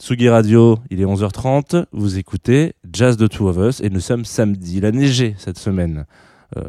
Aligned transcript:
Tsugi 0.00 0.28
Radio, 0.28 0.78
il 0.90 1.00
est 1.00 1.04
11h30, 1.04 1.86
vous 1.90 2.18
écoutez 2.18 2.74
Jazz 2.92 3.16
de 3.16 3.26
Two 3.26 3.48
of 3.48 3.56
Us 3.56 3.80
et 3.80 3.90
nous 3.90 3.98
sommes 3.98 4.24
samedi. 4.24 4.76
Il 4.78 4.86
a 4.86 4.92
cette 5.36 5.58
semaine 5.58 6.06
euh, 6.56 6.62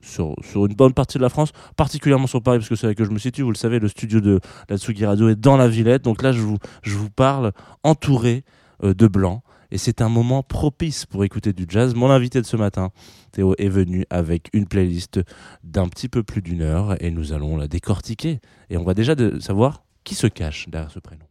sur, 0.00 0.34
une 0.56 0.74
bonne 0.74 0.92
partie 0.92 1.18
de 1.18 1.22
la 1.22 1.28
France, 1.28 1.52
particulièrement 1.76 2.26
sur 2.26 2.42
Paris 2.42 2.58
parce 2.58 2.68
que 2.68 2.74
c'est 2.74 2.88
là 2.88 2.94
que 2.96 3.04
je 3.04 3.10
me 3.10 3.20
situe. 3.20 3.42
Vous 3.42 3.52
le 3.52 3.56
savez, 3.56 3.78
le 3.78 3.86
studio 3.86 4.20
de 4.20 4.40
la 4.68 4.76
Tsugi 4.76 5.06
Radio 5.06 5.28
est 5.28 5.36
dans 5.36 5.56
la 5.56 5.68
Villette. 5.68 6.02
Donc 6.02 6.20
là, 6.20 6.32
je 6.32 6.40
vous, 6.40 7.10
parle 7.10 7.52
entouré 7.84 8.42
euh, 8.82 8.92
de 8.92 9.06
blanc 9.06 9.44
et 9.70 9.78
c'est 9.78 10.02
un 10.02 10.08
moment 10.08 10.42
propice 10.42 11.06
pour 11.06 11.22
écouter 11.22 11.52
du 11.52 11.66
jazz. 11.68 11.94
Mon 11.94 12.10
invité 12.10 12.40
de 12.40 12.46
ce 12.46 12.56
matin, 12.56 12.90
Théo, 13.30 13.54
est 13.58 13.68
venu 13.68 14.04
avec 14.10 14.48
une 14.52 14.66
playlist 14.66 15.20
d'un 15.62 15.86
petit 15.86 16.08
peu 16.08 16.24
plus 16.24 16.42
d'une 16.42 16.62
heure 16.62 17.00
et 17.00 17.12
nous 17.12 17.32
allons 17.32 17.56
la 17.56 17.68
décortiquer. 17.68 18.40
Et 18.68 18.76
on 18.76 18.82
va 18.82 18.94
déjà 18.94 19.14
savoir 19.38 19.84
qui 20.02 20.16
se 20.16 20.26
cache 20.26 20.68
derrière 20.68 20.90
ce 20.90 20.98
prénom. 20.98 21.24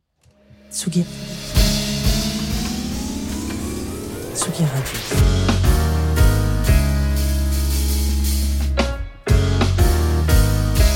Tsugi. 0.72 1.06
Tsugi 4.34 4.64
Radio. 4.64 5.00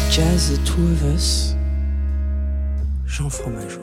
Jazz 0.09 0.49
The 0.49 0.57
Two 0.63 0.93
of 0.93 1.03
Us. 1.13 1.55
Jean 3.05 3.29
Fromageau. 3.29 3.81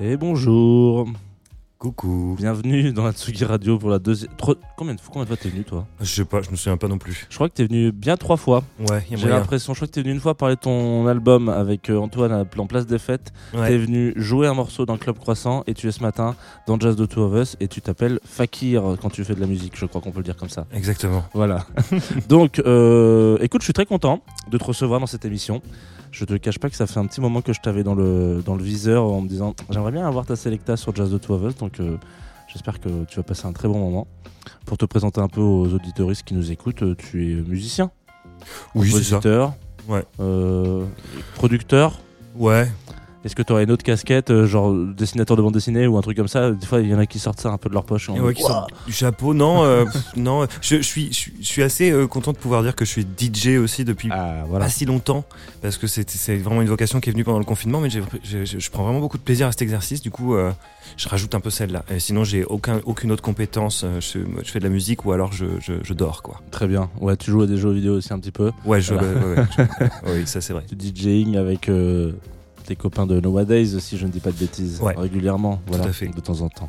Et 0.00 0.16
bonjour, 0.16 1.06
Coucou. 1.78 2.34
bienvenue 2.36 2.92
dans 2.92 3.04
la 3.04 3.12
Tsugi 3.12 3.44
Radio 3.44 3.78
pour 3.78 3.88
la 3.88 4.00
deuxième. 4.00 4.32
Tro- 4.36 4.56
Combien 4.76 4.94
de, 4.96 5.00
combien 5.06 5.22
de 5.22 5.28
fois 5.28 5.36
t'es 5.36 5.48
venu 5.48 5.62
toi? 5.62 5.86
Je 6.00 6.06
sais 6.06 6.24
pas, 6.24 6.42
je 6.42 6.50
me 6.50 6.56
souviens 6.56 6.76
pas 6.76 6.88
non 6.88 6.98
plus. 6.98 7.24
Je 7.30 7.36
crois 7.36 7.48
que 7.48 7.54
t'es 7.54 7.66
venu 7.66 7.92
bien 7.92 8.16
trois 8.16 8.36
fois. 8.36 8.64
Ouais, 8.80 9.04
il 9.08 9.12
y 9.12 9.14
a 9.14 9.18
J'ai 9.22 9.28
l'impression, 9.28 9.74
je 9.74 9.78
crois 9.78 9.86
que 9.86 9.92
t'es 9.92 10.00
venu 10.02 10.12
une 10.12 10.18
fois 10.18 10.34
parler 10.34 10.56
de 10.56 10.60
ton 10.60 11.06
album 11.06 11.48
avec 11.48 11.88
euh, 11.88 11.96
Antoine 12.00 12.32
à- 12.32 12.44
en 12.60 12.66
place 12.66 12.84
des 12.88 12.98
fêtes. 12.98 13.32
T'es 13.52 13.58
Ouais. 13.58 13.78
venu 13.78 14.12
jouer 14.16 14.48
un 14.48 14.54
morceau 14.54 14.86
dans 14.86 14.96
Club 14.96 15.18
Croissant 15.18 15.62
et 15.68 15.74
tu 15.74 15.86
es 15.86 15.92
ce 15.92 16.02
matin 16.02 16.34
dans 16.66 16.80
Jazz 16.80 16.96
de 16.96 17.06
Two 17.06 17.22
of 17.22 17.40
Us 17.40 17.56
et 17.60 17.68
tu 17.68 17.80
t'appelles 17.80 18.18
Fakir 18.24 18.82
quand 19.00 19.10
tu 19.10 19.22
fais 19.22 19.36
de 19.36 19.40
la 19.40 19.46
musique, 19.46 19.74
je 19.78 19.86
crois 19.86 20.00
qu'on 20.00 20.10
peut 20.10 20.18
le 20.18 20.24
dire 20.24 20.36
comme 20.36 20.48
ça. 20.48 20.66
Exactement. 20.72 21.22
Voilà. 21.32 21.64
Donc, 22.28 22.58
euh, 22.58 23.38
écoute, 23.40 23.60
je 23.60 23.66
suis 23.66 23.72
très 23.72 23.86
content 23.86 24.20
de 24.50 24.58
te 24.58 24.64
recevoir 24.64 24.98
dans 24.98 25.06
cette 25.06 25.24
émission. 25.24 25.62
Je 26.10 26.24
te 26.24 26.32
cache 26.38 26.58
pas 26.58 26.70
que 26.70 26.74
ça 26.74 26.86
fait 26.86 26.98
un 26.98 27.04
petit 27.04 27.20
moment 27.20 27.42
que 27.42 27.52
je 27.52 27.60
t'avais 27.60 27.82
dans 27.84 27.94
le, 27.94 28.42
dans 28.42 28.56
le 28.56 28.62
viseur 28.62 29.04
en 29.04 29.20
me 29.20 29.28
disant 29.28 29.54
j'aimerais 29.68 29.92
bien 29.92 30.08
avoir 30.08 30.24
ta 30.24 30.36
Selecta 30.36 30.74
sur 30.78 30.96
Jazz 30.96 31.10
de 31.10 31.18
Two 31.18 31.34
of 31.34 31.42
Us. 31.52 31.56
Donc, 31.58 31.67
euh, 31.80 31.96
j'espère 32.52 32.80
que 32.80 33.04
tu 33.04 33.16
vas 33.16 33.22
passer 33.22 33.46
un 33.46 33.52
très 33.52 33.68
bon 33.68 33.78
moment. 33.78 34.06
Pour 34.64 34.78
te 34.78 34.84
présenter 34.86 35.20
un 35.20 35.28
peu 35.28 35.40
aux 35.40 35.72
auditoristes 35.74 36.22
qui 36.24 36.34
nous 36.34 36.50
écoutent, 36.50 36.82
euh, 36.82 36.94
tu 36.96 37.32
es 37.32 37.34
musicien, 37.42 37.90
Oui, 38.74 38.90
c'est 38.90 39.02
ça. 39.02 39.16
compositeur, 39.16 39.54
Ouais. 39.88 40.04
euh, 40.20 40.84
producteur. 41.34 42.00
Ouais. 42.36 42.68
Est-ce 43.24 43.34
que 43.34 43.42
tu 43.42 43.52
aurais 43.52 43.64
une 43.64 43.70
autre 43.72 43.82
casquette, 43.82 44.30
euh, 44.30 44.46
genre 44.46 44.72
dessinateur 44.72 45.36
de 45.36 45.42
bande 45.42 45.52
dessinée 45.52 45.86
ou 45.88 45.98
un 45.98 46.00
truc 46.02 46.16
comme 46.16 46.28
ça? 46.28 46.52
Des 46.52 46.64
fois, 46.66 46.80
il 46.80 46.88
y 46.88 46.94
en 46.94 46.98
a 47.00 47.06
qui 47.06 47.18
sortent 47.18 47.40
ça 47.40 47.50
un 47.50 47.58
peu 47.58 47.68
de 47.68 47.74
leur 47.74 47.84
poche. 47.84 48.08
ouais, 48.08 48.32
qui 48.32 48.42
sortent 48.42 48.70
du 48.86 48.92
chapeau. 48.92 49.34
Non, 49.34 49.64
euh, 49.64 49.84
pff, 49.92 50.16
non. 50.16 50.46
Je, 50.62 50.76
je 50.76 50.82
suis, 50.82 51.08
je, 51.08 51.14
suis- 51.18 51.32
je 51.40 51.46
suis 51.46 51.62
assez 51.64 51.90
euh, 51.90 52.06
content 52.06 52.32
de 52.32 52.38
pouvoir 52.38 52.62
dire 52.62 52.76
que 52.76 52.84
je 52.84 52.90
suis 52.90 53.02
DJ 53.18 53.58
aussi 53.58 53.84
depuis 53.84 54.08
Ah, 54.12 54.44
voilà. 54.48 54.66
pas 54.66 54.70
si 54.70 54.84
longtemps, 54.84 55.24
parce 55.62 55.78
que 55.78 55.86
c'est 55.88 56.36
vraiment 56.36 56.62
une 56.62 56.68
vocation 56.68 57.00
qui 57.00 57.08
est 57.10 57.12
venue 57.12 57.24
pendant 57.24 57.40
le 57.40 57.44
confinement, 57.44 57.80
mais 57.80 57.90
je, 57.90 58.00
je 58.44 58.70
prends 58.70 58.84
vraiment 58.84 59.00
beaucoup 59.00 59.18
de 59.18 59.22
plaisir 59.24 59.48
à 59.48 59.52
cet 59.52 59.62
exercice. 59.62 60.00
Du 60.00 60.10
coup, 60.12 60.36
euh, 60.36 60.52
je 60.96 61.08
rajoute 61.08 61.34
un 61.34 61.40
peu 61.40 61.50
celle-là. 61.50 61.84
Sinon, 61.98 62.22
j'ai 62.22 62.44
aucun, 62.44 62.80
aucune 62.84 63.10
autre 63.10 63.22
compétence. 63.22 63.84
Je, 64.00 64.20
fais 64.44 64.58
de 64.60 64.64
la 64.64 64.70
musique 64.70 65.04
ou 65.04 65.10
alors 65.12 65.32
je, 65.32 65.46
je, 65.60 65.74
je 65.82 65.92
dors, 65.92 66.22
quoi. 66.22 66.40
Très 66.52 66.68
bien. 66.68 66.88
Ouais, 67.00 67.16
tu 67.16 67.32
joues 67.32 67.42
à 67.42 67.46
des 67.46 67.56
jeux 67.58 67.72
vidéo 67.72 67.94
aussi 67.96 68.12
un 68.12 68.20
petit 68.20 68.30
peu. 68.30 68.52
Ouais, 68.64 68.80
je, 68.80 68.94
Voilà. 68.94 69.08
ouais, 69.08 69.24
ouais, 69.24 69.36
ouais, 69.38 69.44
je- 70.06 70.12
oui, 70.12 70.26
ça 70.26 70.40
c'est 70.40 70.52
vrai. 70.52 70.62
Du 70.70 70.88
DJing 70.94 71.36
avec 71.36 71.68
euh, 71.68 72.12
tes 72.68 72.76
copains 72.76 73.06
de 73.06 73.18
Nowadays, 73.18 73.80
si 73.80 73.96
je 73.96 74.06
ne 74.06 74.10
dis 74.12 74.20
pas 74.20 74.30
de 74.30 74.36
bêtises, 74.36 74.80
Ouais. 74.82 74.94
régulièrement, 74.96 75.60
voilà, 75.66 75.84
à 75.86 75.92
fait. 75.92 76.06
de 76.08 76.20
temps 76.20 76.42
en 76.42 76.48
temps. 76.50 76.68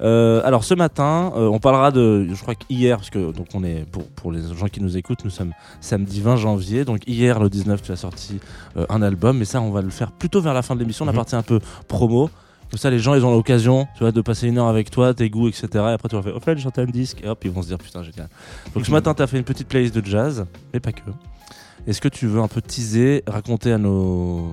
Euh, 0.00 0.40
alors 0.44 0.64
ce 0.64 0.74
matin, 0.74 1.32
euh, 1.36 1.46
on 1.48 1.58
parlera 1.60 1.90
de, 1.92 2.26
je 2.32 2.40
crois 2.42 2.54
qu'hier, 2.56 2.96
parce 2.96 3.10
que 3.10 3.30
donc 3.32 3.46
on 3.54 3.62
est 3.62 3.84
pour 3.90 4.06
pour 4.08 4.32
les 4.32 4.40
gens 4.54 4.66
qui 4.66 4.80
nous 4.80 4.96
écoutent, 4.96 5.24
nous 5.24 5.30
sommes 5.30 5.52
samedi 5.80 6.20
20 6.20 6.36
janvier, 6.36 6.84
donc 6.84 7.00
hier 7.06 7.38
le 7.38 7.48
19, 7.48 7.80
tu 7.80 7.92
as 7.92 7.96
sorti 7.96 8.40
euh, 8.76 8.86
un 8.88 9.02
album, 9.02 9.38
mais 9.38 9.44
ça 9.44 9.60
on 9.60 9.70
va 9.70 9.82
le 9.82 9.90
faire 9.90 10.10
plutôt 10.12 10.40
vers 10.40 10.52
la 10.54 10.62
fin 10.62 10.74
de 10.74 10.80
l'émission, 10.80 11.04
la 11.04 11.12
Mhm. 11.12 11.16
partie 11.16 11.36
un 11.36 11.42
peu 11.42 11.60
promo. 11.88 12.28
Comme 12.68 12.80
ça, 12.80 12.90
les 12.90 12.98
gens, 12.98 13.14
ils 13.14 13.24
ont 13.24 13.30
l'occasion, 13.30 13.86
tu 13.94 14.00
vois, 14.00 14.10
de 14.10 14.20
passer 14.20 14.48
une 14.48 14.58
heure 14.58 14.66
avec 14.66 14.90
toi, 14.90 15.14
tes 15.14 15.30
goûts, 15.30 15.46
etc. 15.46 15.68
Et 15.72 15.78
après, 15.78 16.08
tu 16.08 16.16
vas 16.16 16.22
faire, 16.22 16.34
au 16.36 16.40
fait, 16.40 16.58
j'entends 16.58 16.82
un 16.82 16.86
disque, 16.86 17.18
et 17.22 17.28
hop, 17.28 17.38
ils 17.44 17.50
vont 17.52 17.62
se 17.62 17.68
dire, 17.68 17.78
putain, 17.78 18.02
génial. 18.02 18.28
Donc 18.74 18.84
ce 18.84 18.90
matin, 18.90 19.14
tu 19.14 19.22
as 19.22 19.28
fait 19.28 19.38
une 19.38 19.44
petite 19.44 19.68
playlist 19.68 19.94
de 19.94 20.04
jazz, 20.04 20.44
mais 20.74 20.80
pas 20.80 20.90
que. 20.90 21.02
Est-ce 21.86 22.00
que 22.00 22.08
tu 22.08 22.26
veux 22.26 22.40
un 22.40 22.48
peu 22.48 22.60
teaser, 22.60 23.22
raconter 23.28 23.70
à 23.70 23.78
nos, 23.78 24.50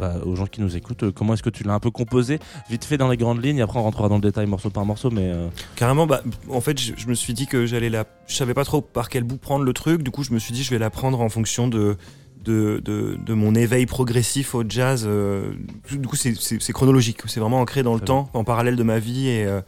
bah, 0.00 0.14
aux 0.24 0.34
gens 0.34 0.46
qui 0.46 0.60
nous 0.60 0.76
écoutent, 0.76 1.04
euh, 1.04 1.12
comment 1.12 1.34
est-ce 1.34 1.42
que 1.44 1.50
tu 1.50 1.62
l'as 1.62 1.74
un 1.74 1.78
peu 1.78 1.90
composé, 1.92 2.40
vite 2.68 2.84
fait 2.84 2.96
dans 2.96 3.08
les 3.08 3.16
grandes 3.16 3.44
lignes, 3.44 3.60
après 3.62 3.78
on 3.78 3.82
rentrera 3.84 4.08
dans 4.08 4.16
le 4.16 4.22
détail 4.22 4.46
morceau 4.46 4.70
par 4.70 4.84
morceau, 4.86 5.10
mais 5.10 5.30
euh, 5.30 5.48
Carrément, 5.76 6.06
bah, 6.06 6.22
en 6.48 6.60
fait, 6.60 6.80
je, 6.80 6.94
je 6.96 7.06
me 7.06 7.14
suis 7.14 7.34
dit 7.34 7.46
que 7.46 7.66
j'allais 7.66 7.90
la. 7.90 8.04
Je 8.26 8.34
savais 8.34 8.54
pas 8.54 8.64
trop 8.64 8.80
par 8.80 9.08
quel 9.08 9.22
bout 9.24 9.36
prendre 9.36 9.64
le 9.64 9.72
truc. 9.72 10.02
Du 10.02 10.10
coup, 10.10 10.24
je 10.24 10.32
me 10.32 10.38
suis 10.38 10.52
dit, 10.54 10.62
je 10.64 10.70
vais 10.70 10.78
la 10.78 10.90
prendre 10.90 11.20
en 11.20 11.28
fonction 11.28 11.68
de. 11.68 11.96
De, 12.42 12.80
de, 12.82 13.18
de 13.26 13.34
mon 13.34 13.54
éveil 13.54 13.84
progressif 13.84 14.54
au 14.54 14.64
jazz. 14.66 15.04
euh, 15.06 15.52
du 15.90 16.08
coup, 16.08 16.16
c'est- 16.16 16.40
c'est 16.40 16.58
c'est 16.62 16.72
chronologique. 16.72 17.18
C'est 17.26 17.38
vraiment 17.38 17.60
ancré 17.60 17.82
dans 17.82 17.92
le 17.92 18.00
temps, 18.00 18.30
en 18.32 18.44
parallèle 18.44 18.76
de 18.76 18.82
ma 18.82 18.98
vie. 18.98 19.28
Et, 19.28 19.44
euh, 19.44 19.60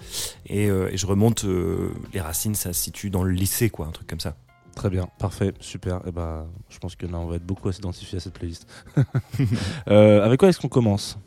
et, 0.47 0.71
euh, 0.71 0.88
et 0.91 0.97
je 0.97 1.04
remonte. 1.06 1.44
les 2.15 2.21
racines, 2.22 2.54
ça 2.54 2.72
se 2.72 2.81
situe 2.81 3.10
dans 3.10 3.25
le 3.25 3.31
lycée, 3.32 3.69
quoi, 3.69 3.88
un 3.88 3.91
truc 3.91 4.06
comme 4.09 4.21
ça. 4.21 4.37
Très 4.75 4.91
bien, 4.91 5.09
parfait, 5.19 5.53
super. 5.60 6.00
Et 6.06 6.12
bah, 6.12 6.47
je 6.69 6.78
pense 6.78 6.97
que 6.97 7.06
là, 7.06 7.19
on 7.19 7.27
va 7.27 7.37
être 7.37 7.47
beaucoup 7.47 7.69
à 7.69 7.72
s'identifier 7.72 8.19
à 8.19 8.21
cette 8.21 8.34
playlist. 8.34 8.66
Euh, 9.88 10.25
avec 10.25 10.38
quoi 10.38 10.49
est-ce 10.49 10.60
qu'on 10.60 10.69
commence? 10.69 11.19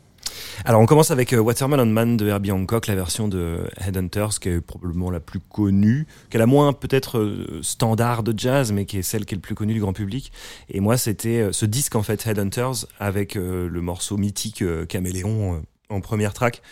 Alors, 0.64 0.80
on 0.80 0.86
commence 0.86 1.10
avec 1.10 1.32
euh, 1.32 1.38
Watermelon 1.38 1.86
Man 1.86 2.16
de 2.16 2.26
Herbie 2.26 2.50
Hancock, 2.50 2.86
la 2.86 2.94
version 2.94 3.28
de 3.28 3.68
Headhunters, 3.78 4.40
qui 4.40 4.48
est 4.48 4.60
probablement 4.60 5.10
la 5.10 5.20
plus 5.20 5.40
connue, 5.40 6.06
qui 6.30 6.36
est 6.36 6.40
la 6.40 6.46
moins 6.46 6.72
peut-être 6.72 7.18
euh, 7.18 7.60
standard 7.62 8.22
de 8.22 8.36
jazz, 8.36 8.72
mais 8.72 8.86
qui 8.86 8.98
est 8.98 9.02
celle 9.02 9.26
qui 9.26 9.34
est 9.34 9.36
le 9.36 9.42
plus 9.42 9.54
connue 9.54 9.74
du 9.74 9.80
grand 9.80 9.92
public. 9.92 10.32
Et 10.68 10.80
moi, 10.80 10.96
c'était 10.96 11.40
euh, 11.40 11.52
ce 11.52 11.66
disque, 11.66 11.94
en 11.94 12.02
fait, 12.02 12.26
Headhunters, 12.26 12.86
avec 12.98 13.36
euh, 13.36 13.68
le 13.68 13.80
morceau 13.80 14.16
mythique 14.16 14.62
euh, 14.62 14.86
Caméléon 14.86 15.56
euh, 15.56 15.60
en 15.88 16.00
première 16.00 16.32
track. 16.32 16.62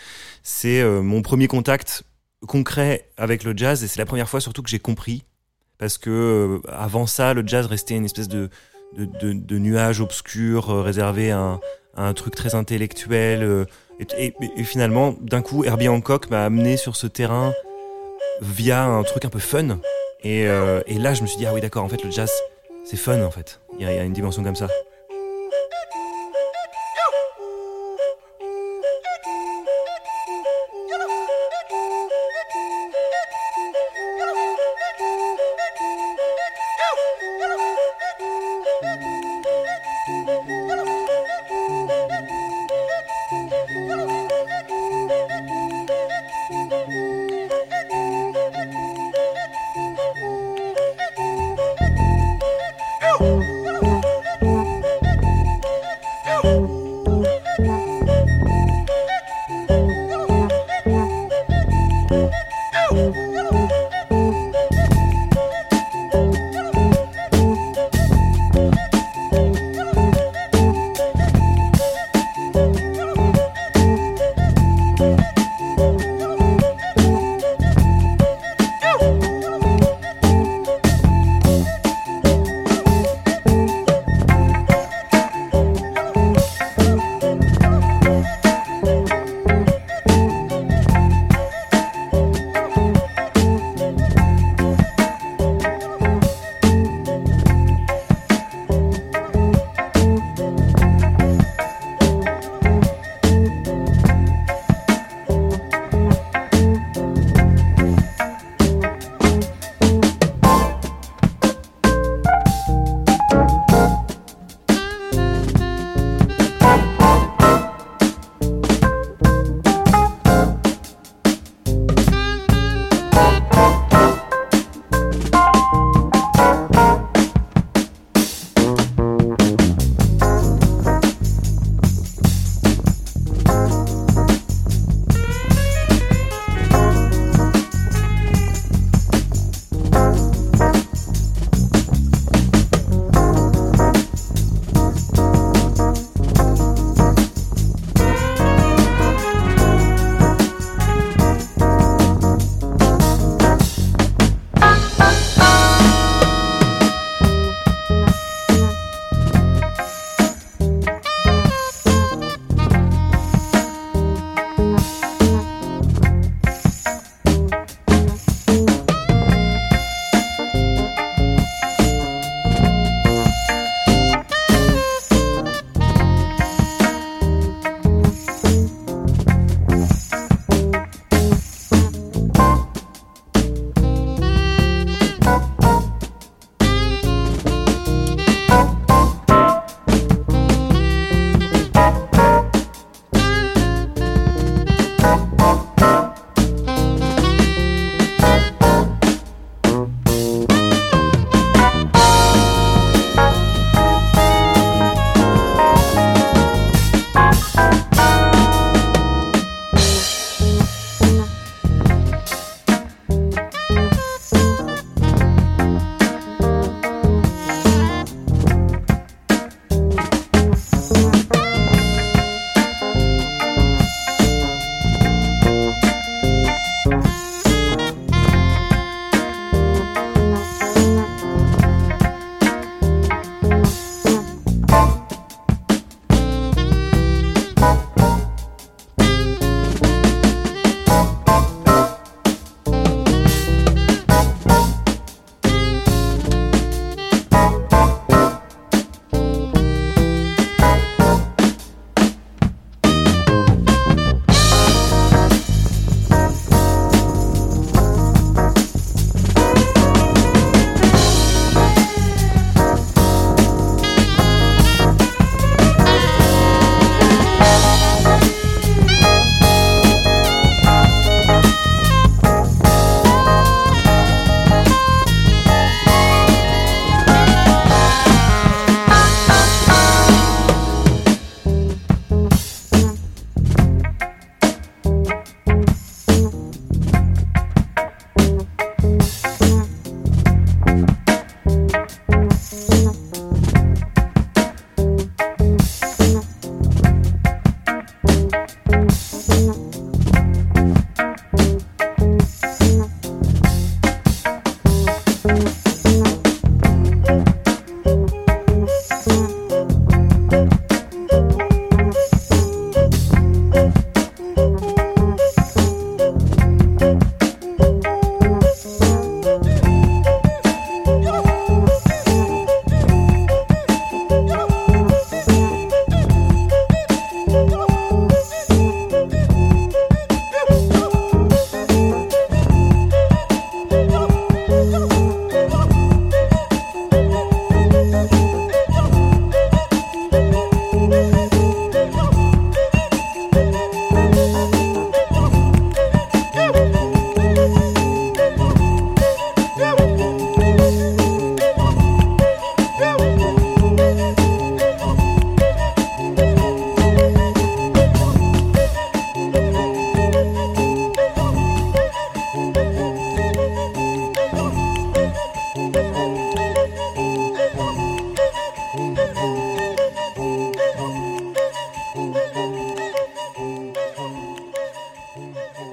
C'est 0.43 0.81
euh, 0.81 1.01
mon 1.01 1.21
premier 1.21 1.47
contact 1.47 2.03
concret 2.47 3.09
avec 3.17 3.43
le 3.43 3.53
jazz, 3.55 3.83
et 3.83 3.87
c'est 3.87 3.99
la 3.99 4.05
première 4.05 4.29
fois 4.29 4.39
surtout 4.39 4.61
que 4.61 4.69
j'ai 4.69 4.79
compris, 4.79 5.23
parce 5.77 5.97
que 5.97 6.09
euh, 6.09 6.71
avant 6.71 7.05
ça, 7.05 7.33
le 7.33 7.45
jazz 7.45 7.65
restait 7.65 7.95
une 7.95 8.05
espèce 8.05 8.27
de, 8.27 8.49
de, 8.97 9.57
nuage 9.57 10.01
obscur 10.01 10.69
euh, 10.69 10.81
réservé 10.81 11.31
à 11.31 11.59
un, 11.97 12.13
truc 12.13 12.35
très 12.35 12.55
intellectuel. 12.55 13.43
euh, 13.43 13.65
et, 14.19 14.33
finalement, 14.63 15.15
d'un 15.21 15.41
coup, 15.41 15.63
Herbie 15.63 15.87
Hancock 15.87 16.29
m'a 16.29 16.45
amené 16.45 16.77
sur 16.77 16.95
ce 16.95 17.07
terrain 17.07 17.53
via 18.41 18.83
un 18.83 19.03
truc 19.03 19.23
un 19.25 19.29
peu 19.29 19.39
fun. 19.39 19.79
Et, 20.23 20.45
là, 20.45 21.13
je 21.13 21.21
me 21.21 21.27
suis 21.27 21.37
dit, 21.37 21.45
ah 21.45 21.53
oui, 21.53 21.61
d'accord, 21.61 21.83
en 21.83 21.89
fait, 21.89 22.03
le 22.03 22.11
jazz, 22.11 22.31
c'est 22.83 22.97
fun, 22.97 23.23
en 23.23 23.31
fait. 23.31 23.61
Il 23.79 23.85
y 23.85 23.87
a 23.87 24.03
une 24.03 24.13
dimension 24.13 24.43
comme 24.43 24.55
ça. 24.55 24.67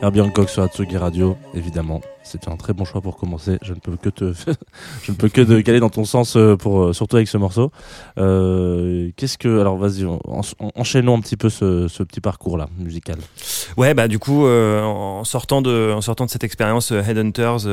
Herbie 0.03 0.21
Hancock 0.21 0.51
sur 0.51 0.65
Atsugi 0.65 0.97
Radio, 0.97 1.37
évidemment. 1.55 2.01
C'est 2.25 2.49
un 2.49 2.57
très 2.57 2.73
bon 2.73 2.85
choix 2.85 3.01
pour 3.01 3.17
commencer. 3.17 3.59
Je 3.63 3.73
ne 3.73 3.79
peux 3.79 3.97
que 3.97 4.09
te, 4.09 4.33
je 5.05 5.13
ne 5.13 5.17
peux 5.17 5.29
que 5.29 5.41
te 5.43 5.61
caler 5.61 5.79
dans 5.79 5.91
ton 5.91 6.05
sens 6.05 6.35
euh, 6.37 6.57
pour 6.57 6.83
euh, 6.83 6.93
surtout 6.93 7.15
avec 7.17 7.29
ce 7.29 7.39
morceau. 7.39 7.71
Euh, 8.19 9.11
Qu'est-ce 9.17 9.39
que, 9.39 9.61
alors 9.61 9.77
vas-y, 9.77 10.05
en- 10.05 10.19
en- 10.27 10.41
enchaînons 10.75 11.17
un 11.17 11.21
petit 11.21 11.37
peu 11.37 11.49
ce, 11.51 11.87
petit 12.03 12.21
parcours 12.21 12.59
là 12.59 12.69
musical. 12.79 13.17
Ouais, 13.77 13.95
bah 13.95 14.09
du 14.09 14.19
coup, 14.19 14.45
en 14.45 15.23
sortant 15.23 15.63
de, 15.63 15.93
en 15.93 16.01
sortant 16.01 16.25
de 16.27 16.31
cette 16.31 16.43
expérience 16.45 16.91
Headhunters, 16.91 17.69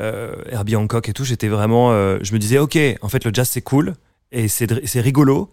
Herbie 0.00 0.76
Hancock 0.76 1.08
et 1.08 1.12
tout, 1.12 1.24
j'étais 1.24 1.48
vraiment, 1.48 1.90
je 2.22 2.32
me 2.32 2.38
disais, 2.38 2.58
ok, 2.58 2.78
en 3.02 3.08
fait, 3.08 3.24
le 3.26 3.30
jazz 3.34 3.48
c'est 3.48 3.60
cool 3.62 3.94
et 4.32 4.48
c'est 4.48 5.00
rigolo. 5.00 5.50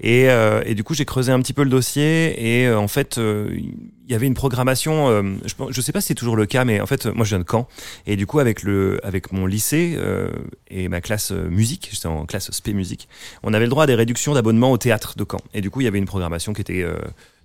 Et, 0.00 0.28
euh, 0.28 0.62
et 0.66 0.74
du 0.74 0.84
coup, 0.84 0.92
j'ai 0.94 1.04
creusé 1.06 1.32
un 1.32 1.40
petit 1.40 1.52
peu 1.54 1.64
le 1.64 1.70
dossier 1.70 2.60
et 2.60 2.66
euh, 2.66 2.78
en 2.78 2.88
fait, 2.88 3.16
euh, 3.16 3.48
il 3.56 4.10
y 4.10 4.14
avait 4.14 4.26
une 4.26 4.34
programmation. 4.34 5.08
euh, 5.08 5.22
je, 5.44 5.54
je 5.70 5.80
sais 5.80 5.92
pas 5.92 6.00
si 6.00 6.08
c'est 6.08 6.14
toujours 6.14 6.36
le 6.36 6.44
cas, 6.44 6.64
mais 6.64 6.80
en 6.80 6.86
fait, 6.86 7.06
moi, 7.06 7.24
je 7.24 7.30
viens 7.30 7.38
de 7.38 7.50
Caen 7.50 7.66
et 8.06 8.16
du 8.16 8.26
coup, 8.26 8.38
avec 8.38 8.62
le, 8.62 9.00
avec 9.02 9.32
mon 9.32 9.46
lycée 9.46 9.94
euh, 9.96 10.28
et 10.68 10.88
ma 10.88 11.00
classe 11.00 11.30
musique, 11.30 11.88
j'étais 11.92 12.06
en 12.06 12.26
classe 12.26 12.50
spé 12.50 12.74
musique, 12.74 13.08
on 13.42 13.54
avait 13.54 13.64
le 13.64 13.70
droit 13.70 13.84
à 13.84 13.86
des 13.86 13.94
réductions 13.94 14.34
d'abonnement 14.34 14.70
au 14.72 14.78
théâtre 14.78 15.14
de 15.16 15.24
Caen. 15.30 15.40
Et 15.54 15.60
du 15.62 15.70
coup, 15.70 15.80
il 15.80 15.84
y 15.84 15.88
avait 15.88 15.98
une 15.98 16.04
programmation 16.06 16.52
qui 16.52 16.60
était 16.60 16.84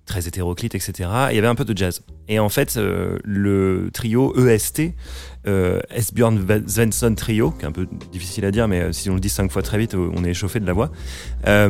très 0.06 0.26
hétéroclite, 0.26 0.74
etc. 0.74 0.92
Et 1.30 1.32
il 1.32 1.36
y 1.36 1.38
avait 1.38 1.46
un 1.48 1.54
peu 1.54 1.64
de 1.64 1.76
jazz. 1.76 2.02
Et 2.28 2.38
en 2.38 2.48
fait, 2.48 2.76
euh, 2.76 3.18
le 3.24 3.90
trio 3.92 4.34
EST, 4.36 4.94
euh, 5.46 5.80
Esbjörn 5.90 6.38
Svensson 6.66 7.14
Trio, 7.14 7.50
qui 7.52 7.64
est 7.64 7.68
un 7.68 7.72
peu 7.72 7.86
difficile 8.10 8.44
à 8.44 8.50
dire, 8.50 8.68
mais 8.68 8.80
euh, 8.80 8.92
si 8.92 9.10
on 9.10 9.14
le 9.14 9.20
dit 9.20 9.28
cinq 9.28 9.50
fois 9.50 9.62
très 9.62 9.78
vite, 9.78 9.94
on 9.94 10.24
est 10.24 10.30
échauffé 10.30 10.60
de 10.60 10.66
la 10.66 10.72
voix, 10.72 10.90
euh, 11.46 11.68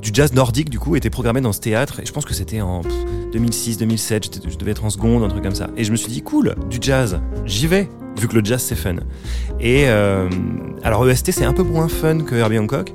du 0.00 0.10
jazz 0.12 0.32
nordique, 0.32 0.70
du 0.70 0.78
coup, 0.78 0.96
était 0.96 1.10
programmé 1.10 1.40
dans 1.40 1.52
ce 1.52 1.60
théâtre. 1.60 2.00
Et 2.00 2.06
je 2.06 2.12
pense 2.12 2.24
que 2.24 2.34
c'était 2.34 2.60
en 2.60 2.80
pff, 2.82 2.92
2006, 3.32 3.76
2007, 3.78 4.24
j'étais- 4.24 4.50
je 4.50 4.56
devais 4.56 4.70
être 4.70 4.84
en 4.84 4.90
seconde, 4.90 5.22
un 5.22 5.28
truc 5.28 5.42
comme 5.42 5.54
ça. 5.54 5.68
Et 5.76 5.84
je 5.84 5.90
me 5.92 5.96
suis 5.96 6.08
dit, 6.10 6.22
cool, 6.22 6.54
du 6.70 6.78
jazz, 6.80 7.20
j'y 7.44 7.66
vais, 7.66 7.88
vu 8.18 8.26
que 8.28 8.34
le 8.36 8.44
jazz 8.44 8.62
c'est 8.62 8.74
fun. 8.74 8.96
Et 9.60 9.86
alors 9.86 11.08
EST, 11.08 11.32
c'est 11.32 11.44
un 11.44 11.52
peu 11.52 11.62
moins 11.62 11.88
fun 11.88 12.20
que 12.20 12.34
Herbie 12.34 12.58
Hancock. 12.58 12.92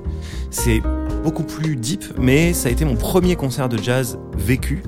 C'est 0.60 0.82
beaucoup 1.24 1.44
plus 1.44 1.76
deep, 1.76 2.04
mais 2.18 2.52
ça 2.52 2.70
a 2.70 2.72
été 2.72 2.84
mon 2.84 2.96
premier 2.96 3.36
concert 3.36 3.70
de 3.70 3.78
jazz 3.78 4.18
vécu. 4.36 4.82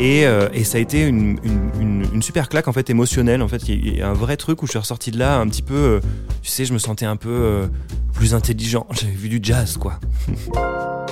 Et, 0.00 0.26
euh, 0.26 0.48
ça 0.64 0.78
a 0.78 0.80
été 0.80 1.06
une 1.06 2.22
super 2.22 2.48
claque 2.48 2.68
en 2.68 2.72
fait 2.72 2.90
émotionnelle. 2.90 3.42
En 3.42 3.48
fait, 3.48 3.68
il 3.68 3.96
y, 3.96 4.02
a 4.02 4.08
un 4.10 4.14
vrai 4.14 4.36
truc 4.36 4.62
où 4.62 4.66
je 4.66 4.72
suis 4.72 4.78
ressorti 4.78 5.10
de 5.10 5.18
là 5.18 5.38
un 5.38 5.46
petit 5.46 5.62
peu, 5.62 5.74
euh, 5.74 6.00
tu 6.42 6.50
sais, 6.50 6.64
je 6.64 6.72
me 6.72 6.78
sentais 6.78 7.06
un 7.06 7.16
peu 7.16 7.30
euh, 7.30 7.66
plus 8.14 8.34
intelligent. 8.34 8.86
J'avais 9.00 9.12
vu 9.12 9.28
du 9.28 9.38
jazz, 9.42 9.76
quoi. 9.76 10.00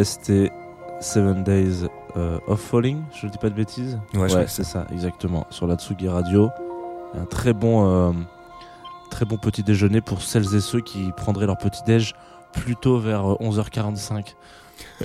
EST 0.00 0.50
Seven 1.00 1.42
Days 1.44 1.86
euh, 2.16 2.38
of 2.46 2.60
Falling, 2.60 3.02
je 3.20 3.26
ne 3.26 3.30
dis 3.32 3.38
pas 3.38 3.50
de 3.50 3.54
bêtises. 3.54 3.98
Ouais, 4.14 4.28
que 4.28 4.46
c'est 4.46 4.64
ça, 4.64 4.86
exactement. 4.92 5.46
Sur 5.50 5.66
la 5.66 5.76
Tsugi 5.76 6.08
Radio. 6.08 6.50
Un 7.14 7.24
très 7.24 7.52
bon, 7.52 7.86
euh, 7.86 8.12
très 9.10 9.24
bon 9.24 9.36
petit 9.36 9.62
déjeuner 9.62 10.00
pour 10.00 10.22
celles 10.22 10.54
et 10.54 10.60
ceux 10.60 10.80
qui 10.80 11.10
prendraient 11.16 11.46
leur 11.46 11.58
petit 11.58 11.82
déj 11.86 12.14
plutôt 12.52 12.98
vers 12.98 13.22
11h45. 13.40 14.34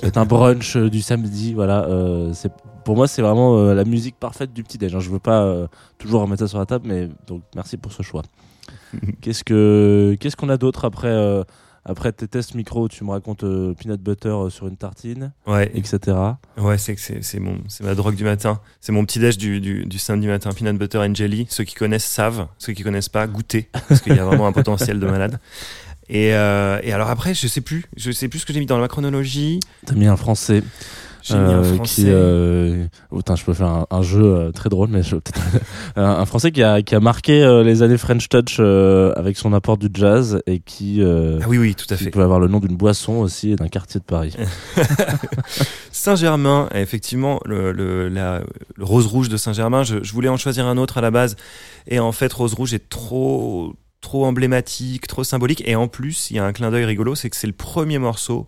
C'est 0.02 0.16
un 0.16 0.24
brunch 0.24 0.76
euh, 0.76 0.88
du 0.88 1.02
samedi, 1.02 1.52
voilà. 1.54 1.84
euh, 1.84 2.32
c'est 2.32 2.52
pour 2.84 2.96
moi, 2.96 3.08
c'est 3.08 3.22
vraiment 3.22 3.58
euh, 3.58 3.74
la 3.74 3.84
musique 3.84 4.16
parfaite 4.18 4.52
du 4.52 4.62
petit 4.62 4.78
déj. 4.78 4.94
hein. 4.94 5.00
Je 5.00 5.10
veux 5.10 5.18
pas 5.18 5.42
euh, 5.42 5.66
toujours 5.98 6.22
remettre 6.22 6.40
ça 6.40 6.48
sur 6.48 6.58
la 6.58 6.66
table, 6.66 6.86
mais 6.88 7.08
donc 7.26 7.42
merci 7.54 7.76
pour 7.76 7.92
ce 7.92 8.02
choix. 8.02 8.22
qu'est-ce 9.20 9.44
que 9.44 10.16
qu'est-ce 10.20 10.36
qu'on 10.36 10.48
a 10.48 10.56
d'autre 10.56 10.84
après 10.84 11.08
euh, 11.08 11.42
après 11.88 12.12
tes 12.12 12.28
tests 12.28 12.54
micro 12.54 12.88
Tu 12.88 13.04
me 13.04 13.10
racontes 13.10 13.44
euh, 13.44 13.72
peanut 13.74 14.00
butter 14.00 14.28
euh, 14.28 14.50
sur 14.50 14.66
une 14.66 14.76
tartine, 14.76 15.32
Ouais, 15.46 15.70
etc. 15.74 16.16
ouais, 16.58 16.76
c'est 16.78 16.96
c'est 16.98 17.38
mon 17.40 17.58
c'est 17.68 17.84
ma 17.84 17.94
drogue 17.94 18.16
du 18.16 18.24
matin. 18.24 18.60
C'est 18.80 18.92
mon 18.92 19.04
petit 19.04 19.18
déj 19.18 19.38
du, 19.38 19.60
du, 19.60 19.86
du 19.86 19.98
samedi 19.98 20.26
matin, 20.26 20.50
peanut 20.52 20.76
butter 20.78 20.98
and 20.98 21.14
jelly. 21.14 21.46
Ceux 21.48 21.64
qui 21.64 21.74
connaissent 21.74 22.04
savent, 22.04 22.48
ceux 22.58 22.72
qui 22.72 22.82
connaissent 22.82 23.08
pas 23.08 23.26
goûtez 23.26 23.70
parce 23.88 24.00
qu'il 24.00 24.14
y 24.14 24.18
a 24.18 24.24
vraiment 24.24 24.46
un 24.46 24.52
potentiel 24.52 25.00
de 25.00 25.06
malade. 25.06 25.38
Et, 26.08 26.34
euh, 26.34 26.78
et 26.84 26.92
alors 26.92 27.10
après, 27.10 27.34
je 27.34 27.48
sais 27.48 27.60
plus, 27.60 27.84
je 27.96 28.12
sais 28.12 28.28
plus 28.28 28.38
ce 28.40 28.46
que 28.46 28.52
j'ai 28.52 28.60
mis 28.60 28.66
dans 28.66 28.78
la 28.78 28.86
chronologie. 28.88 29.58
T'as 29.86 29.94
mis 29.94 30.06
un 30.06 30.16
français. 30.16 30.62
Euh, 31.34 31.74
français. 31.74 32.02
qui 32.02 32.04
euh... 32.08 32.86
oh, 33.10 33.16
putain, 33.16 33.34
je 33.36 33.44
peux 33.44 33.54
faire 33.54 33.66
un, 33.68 33.86
un 33.90 34.02
jeu 34.02 34.22
euh, 34.22 34.52
très 34.52 34.68
drôle 34.68 34.88
mais 34.90 35.02
je... 35.02 35.16
un, 35.96 36.02
un 36.04 36.26
français 36.26 36.52
qui 36.52 36.62
a, 36.62 36.82
qui 36.82 36.94
a 36.94 37.00
marqué 37.00 37.42
euh, 37.42 37.62
les 37.64 37.82
années 37.82 37.98
French 37.98 38.28
Touch 38.28 38.58
euh, 38.60 39.12
avec 39.16 39.36
son 39.36 39.52
apport 39.52 39.76
du 39.78 39.88
jazz 39.92 40.40
et 40.46 40.60
qui, 40.60 41.02
euh, 41.02 41.38
Ah 41.42 41.46
oui, 41.48 41.58
oui, 41.58 41.74
tout 41.74 41.86
à 41.90 41.96
fait. 41.96 42.10
peut 42.10 42.22
avoir 42.22 42.38
le 42.40 42.48
nom 42.48 42.60
d'une 42.60 42.76
boisson 42.76 43.14
aussi 43.14 43.52
et 43.52 43.56
d'un 43.56 43.68
quartier 43.68 43.98
de 44.00 44.04
Paris 44.04 44.36
Saint-Germain, 45.92 46.68
effectivement, 46.74 47.40
le, 47.44 47.72
le, 47.72 48.08
la- 48.08 48.42
le 48.76 48.84
rose 48.84 49.06
rouge 49.06 49.28
de 49.28 49.36
Saint-Germain, 49.36 49.82
je, 49.82 50.02
je 50.02 50.12
voulais 50.12 50.28
en 50.28 50.36
choisir 50.36 50.66
un 50.66 50.76
autre 50.76 50.98
à 50.98 51.00
la 51.00 51.10
base. 51.10 51.36
Et 51.88 51.98
en 51.98 52.12
fait, 52.12 52.32
rose 52.32 52.54
rouge 52.54 52.74
est 52.74 52.88
trop, 52.88 53.74
trop 54.00 54.24
emblématique, 54.26 55.06
trop 55.06 55.24
symbolique. 55.24 55.62
Et 55.66 55.76
en 55.76 55.88
plus, 55.88 56.30
il 56.30 56.36
y 56.36 56.38
a 56.38 56.44
un 56.44 56.52
clin 56.52 56.70
d'œil 56.70 56.84
rigolo, 56.84 57.14
c'est 57.14 57.30
que 57.30 57.36
c'est 57.36 57.46
le 57.46 57.52
premier 57.52 57.98
morceau 57.98 58.46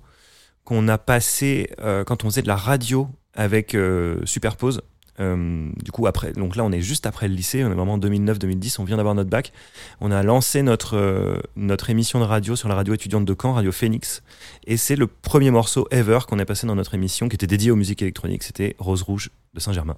qu'on 0.68 0.86
a 0.88 0.98
passé 0.98 1.70
euh, 1.80 2.04
quand 2.04 2.24
on 2.24 2.28
faisait 2.28 2.42
de 2.42 2.46
la 2.46 2.54
radio 2.54 3.08
avec 3.32 3.74
euh, 3.74 4.20
Superpose. 4.26 4.82
Euh, 5.18 5.70
du 5.82 5.90
coup, 5.90 6.06
après, 6.06 6.34
donc 6.34 6.56
là, 6.56 6.64
on 6.64 6.70
est 6.72 6.82
juste 6.82 7.06
après 7.06 7.26
le 7.26 7.34
lycée, 7.34 7.64
on 7.64 7.70
est 7.70 7.74
vraiment 7.74 7.94
en 7.94 7.98
2009-2010, 7.98 8.76
on 8.78 8.84
vient 8.84 8.98
d'avoir 8.98 9.14
notre 9.14 9.30
bac. 9.30 9.54
On 10.02 10.10
a 10.10 10.22
lancé 10.22 10.60
notre, 10.60 11.40
notre 11.56 11.88
émission 11.88 12.20
de 12.20 12.24
radio 12.24 12.54
sur 12.54 12.68
la 12.68 12.74
radio 12.74 12.92
étudiante 12.92 13.24
de 13.24 13.34
Caen, 13.40 13.54
Radio 13.54 13.72
Phoenix. 13.72 14.22
Et 14.66 14.76
c'est 14.76 14.94
le 14.94 15.06
premier 15.06 15.50
morceau 15.50 15.88
ever 15.90 16.18
qu'on 16.28 16.38
a 16.38 16.44
passé 16.44 16.66
dans 16.66 16.76
notre 16.76 16.94
émission 16.94 17.30
qui 17.30 17.36
était 17.36 17.46
dédié 17.46 17.70
aux 17.70 17.76
musiques 17.76 18.02
électroniques. 18.02 18.42
C'était 18.42 18.76
Rose 18.78 19.00
Rouge 19.00 19.30
de 19.54 19.60
Saint-Germain. 19.60 19.96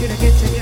Want 0.00 0.10
you 0.10 0.16
to 0.16 0.22
get 0.22 0.38
together. 0.38 0.57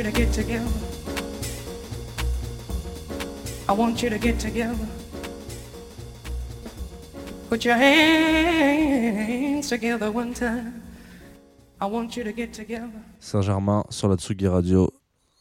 You 0.00 0.10
to 0.10 0.18
get 0.18 0.32
together. 0.32 0.70
I 3.68 3.72
want 3.72 4.02
you 4.02 4.08
to 4.08 4.18
get 4.18 4.38
together. 4.38 4.86
Put 7.50 7.64
your 7.64 7.76
hands 7.76 9.68
together 9.68 10.10
one 10.10 10.32
time. 10.32 10.82
I 11.80 11.86
want 11.86 12.16
you 12.16 12.24
to 12.24 12.32
get 12.32 12.52
together. 12.52 12.88
Saint-Germain 13.20 13.84
sur 13.90 14.08
la 14.08 14.16
Tsugi 14.16 14.46
Radio. 14.46 14.90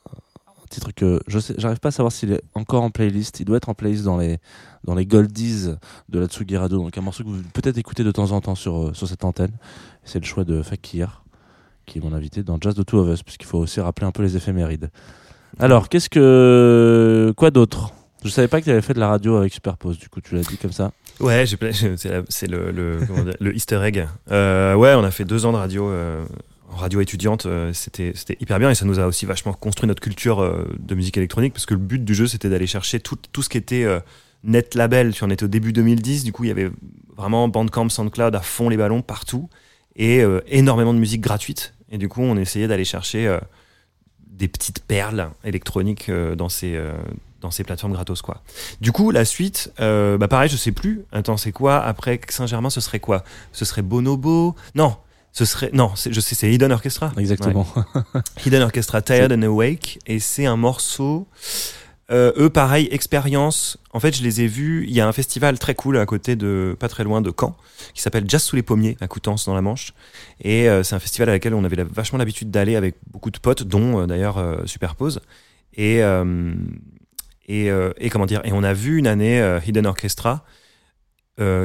Un 0.10 0.68
titre 0.70 0.92
que 0.92 1.22
je 1.28 1.40
j'arrive 1.58 1.80
pas 1.80 1.90
à 1.90 1.92
savoir 1.92 2.12
s'il 2.12 2.34
est 2.34 2.42
encore 2.54 2.84
en 2.84 2.90
playlist. 2.90 3.40
Il 3.40 3.46
doit 3.46 3.58
être 3.58 3.70
en 3.70 3.74
playlist 3.74 4.04
dans 4.04 4.18
les, 4.18 4.40
dans 4.84 4.96
les 4.96 5.06
goldies 5.06 5.70
de 6.10 6.20
la 6.20 6.28
Tsugi 6.28 6.58
Radio. 6.58 6.80
Donc 6.80 6.98
un 6.98 7.02
morceau 7.02 7.24
que 7.24 7.30
vous 7.30 7.42
peut-être 7.54 7.78
écoutez 7.78 8.04
de 8.04 8.12
temps 8.12 8.32
en 8.32 8.42
temps 8.42 8.56
sur, 8.56 8.88
euh, 8.88 8.94
sur 8.94 9.08
cette 9.08 9.24
antenne. 9.24 9.58
C'est 10.04 10.20
le 10.20 10.26
choix 10.26 10.44
de 10.44 10.62
Fakir, 10.62 11.24
qui 11.90 11.98
est 11.98 12.02
mon 12.02 12.14
invité 12.14 12.44
dans 12.44 12.58
Jazz 12.62 12.76
de 12.76 12.84
Two 12.84 13.00
of 13.00 13.14
Us, 13.14 13.24
puisqu'il 13.24 13.48
faut 13.48 13.58
aussi 13.60 13.82
rappeler 13.82 14.08
un 14.08 14.12
peu 14.12 14.24
les 14.24 14.38
éphémérides. 14.38 14.90
Alors, 15.60 15.90
qu'est-ce 15.90 16.10
que. 16.10 17.34
Quoi 17.36 17.52
d'autre? 17.52 17.92
Je 18.24 18.30
savais 18.30 18.48
pas 18.48 18.60
que 18.60 18.66
tu 18.66 18.72
avais 18.72 18.82
fait 18.82 18.94
de 18.94 19.00
la 19.00 19.08
radio 19.08 19.38
avec 19.38 19.54
Superpose, 19.54 19.98
du 19.98 20.10
coup, 20.10 20.20
tu 20.22 20.36
l'as 20.36 20.42
dit 20.42 20.58
comme 20.58 20.72
ça. 20.72 20.92
Ouais, 21.20 21.46
c'est 22.30 22.48
le, 22.48 22.72
le, 22.72 23.56
Easter 23.56 23.82
egg. 23.84 24.08
Euh, 24.32 24.76
ouais, 24.76 24.94
on 24.94 25.04
a 25.04 25.12
fait 25.12 25.26
deux 25.26 25.46
ans 25.46 25.52
de 25.52 25.58
radio, 25.58 25.90
euh, 25.90 26.24
en 26.72 26.76
radio 26.76 27.02
étudiante. 27.02 27.46
euh, 27.46 27.74
c'était 27.74 28.12
c'était 28.16 28.38
hyper 28.40 28.60
bien 28.60 28.70
et 28.70 28.76
ça 28.76 28.86
nous 28.86 29.00
a 29.00 29.06
aussi 29.06 29.26
vachement 29.26 29.54
construit 29.54 29.88
notre 29.88 30.02
culture 30.02 30.42
euh, 30.42 30.66
de 30.80 30.96
musique 30.96 31.18
électronique 31.18 31.54
parce 31.54 31.66
que 31.66 31.74
le 31.74 31.80
but 31.80 32.04
du 32.04 32.14
jeu 32.14 32.28
c'était 32.28 32.50
d'aller 32.50 32.68
chercher 32.68 33.00
tout, 33.00 33.18
tout 33.32 33.42
ce 33.42 33.50
qui 33.50 33.58
était 33.58 33.86
net 34.44 34.76
label. 34.76 35.14
Tu 35.14 35.24
en 35.24 35.30
étais 35.30 35.46
au 35.46 35.50
début 35.50 35.74
2010, 35.74 36.24
du 36.24 36.32
coup 36.32 36.44
il 36.44 36.48
y 36.48 36.52
avait 36.52 36.70
vraiment 37.18 37.48
Bandcamp, 37.48 37.90
SoundCloud 37.90 38.36
à 38.36 38.42
fond 38.42 38.70
les 38.70 38.78
ballons 38.78 39.02
partout 39.02 39.50
et 39.96 40.24
énormément 40.48 40.94
de 40.94 41.00
musique 41.00 41.22
gratuite. 41.22 41.74
Et 41.92 41.98
du 41.98 42.10
coup 42.10 42.22
on 42.22 42.38
essayait 42.38 42.68
d'aller 42.68 42.86
chercher 42.86 43.28
euh, 43.28 43.40
des 44.30 44.48
petites 44.48 44.84
perles 44.84 45.30
électroniques 45.44 46.10
euh, 46.10 46.36
dans 46.36 46.50
ces 46.50 46.76
euh, 46.76 46.94
dans 47.42 47.52
ces 47.52 47.64
plateformes 47.64 47.94
gratos 47.94 48.22
quoi. 48.22 48.42
Du 48.82 48.92
coup, 48.92 49.12
la 49.12 49.24
suite, 49.24 49.72
euh, 49.80 50.18
bah 50.18 50.28
pareil, 50.28 50.50
je 50.50 50.58
sais 50.58 50.72
plus. 50.72 51.06
Attends, 51.12 51.38
c'est 51.38 51.52
quoi? 51.52 51.82
Après 51.82 52.20
Saint-Germain 52.28 52.70
Ce 52.70 52.82
serait 52.82 53.00
quoi? 53.00 53.24
Ce 53.54 53.64
serait 53.64 53.82
Bonobo? 53.82 54.56
Non, 54.76 54.98
ce 55.32 55.46
serait 55.46 55.70
non, 55.74 55.92
je 55.96 56.20
sais, 56.20 56.36
c'est 56.36 56.52
Hidden 56.52 56.72
Orchestra. 56.72 57.14
Exactement. 57.18 57.66
Ouais. 57.76 58.22
Hidden 58.46 58.62
Orchestra, 58.64 59.02
Tired 59.02 59.32
and 59.38 59.44
Awake, 59.44 60.00
et 60.06 60.20
c'est 60.20 60.46
un 60.46 60.58
morceau. 60.58 61.28
Euh, 62.12 62.32
eux, 62.38 62.50
pareil, 62.50 62.88
expérience. 62.92 63.78
En 63.94 64.00
fait, 64.00 64.16
je 64.18 64.24
les 64.24 64.42
ai 64.42 64.48
vus. 64.48 64.86
Il 64.88 64.94
y 64.94 65.00
a 65.02 65.08
un 65.08 65.12
festival 65.12 65.60
très 65.60 65.76
cool 65.76 65.98
à 65.98 66.06
côté 66.08 66.36
de, 66.36 66.76
pas 66.80 66.90
très 66.90 67.04
loin 67.04 67.22
de 67.22 67.32
Caen, 67.38 67.56
qui 67.94 68.02
s'appelle 68.02 68.26
Jazz 68.28 68.42
sous 68.42 68.56
les 68.56 68.64
pommiers 68.64 68.98
à 69.00 69.08
Coutances 69.08 69.46
dans 69.46 69.54
la 69.54 69.62
Manche. 69.62 69.94
Et 70.42 70.68
euh, 70.68 70.82
c'est 70.82 70.96
un 70.96 71.00
festival 71.00 71.30
à 71.30 71.34
laquelle 71.34 71.54
on 71.54 71.64
avait 71.64 71.76
la- 71.76 71.84
vachement 71.84 72.18
l'habitude 72.18 72.50
d'aller 72.50 72.76
avec 72.76 72.96
beaucoup 73.12 73.30
de 73.30 73.38
potes, 73.38 73.62
dont 73.64 74.02
euh, 74.02 74.06
d'ailleurs 74.08 74.44
Superpose. 74.66 75.22
Et 75.76 76.00
et, 77.48 77.68
et 77.98 78.10
comment 78.10 78.26
dire 78.26 78.42
Et 78.44 78.52
on 78.54 78.64
a 78.64 78.74
vu 78.74 78.98
une 78.98 79.08
année 79.08 79.60
Hidden 79.66 79.86
Orchestra. 79.88 80.44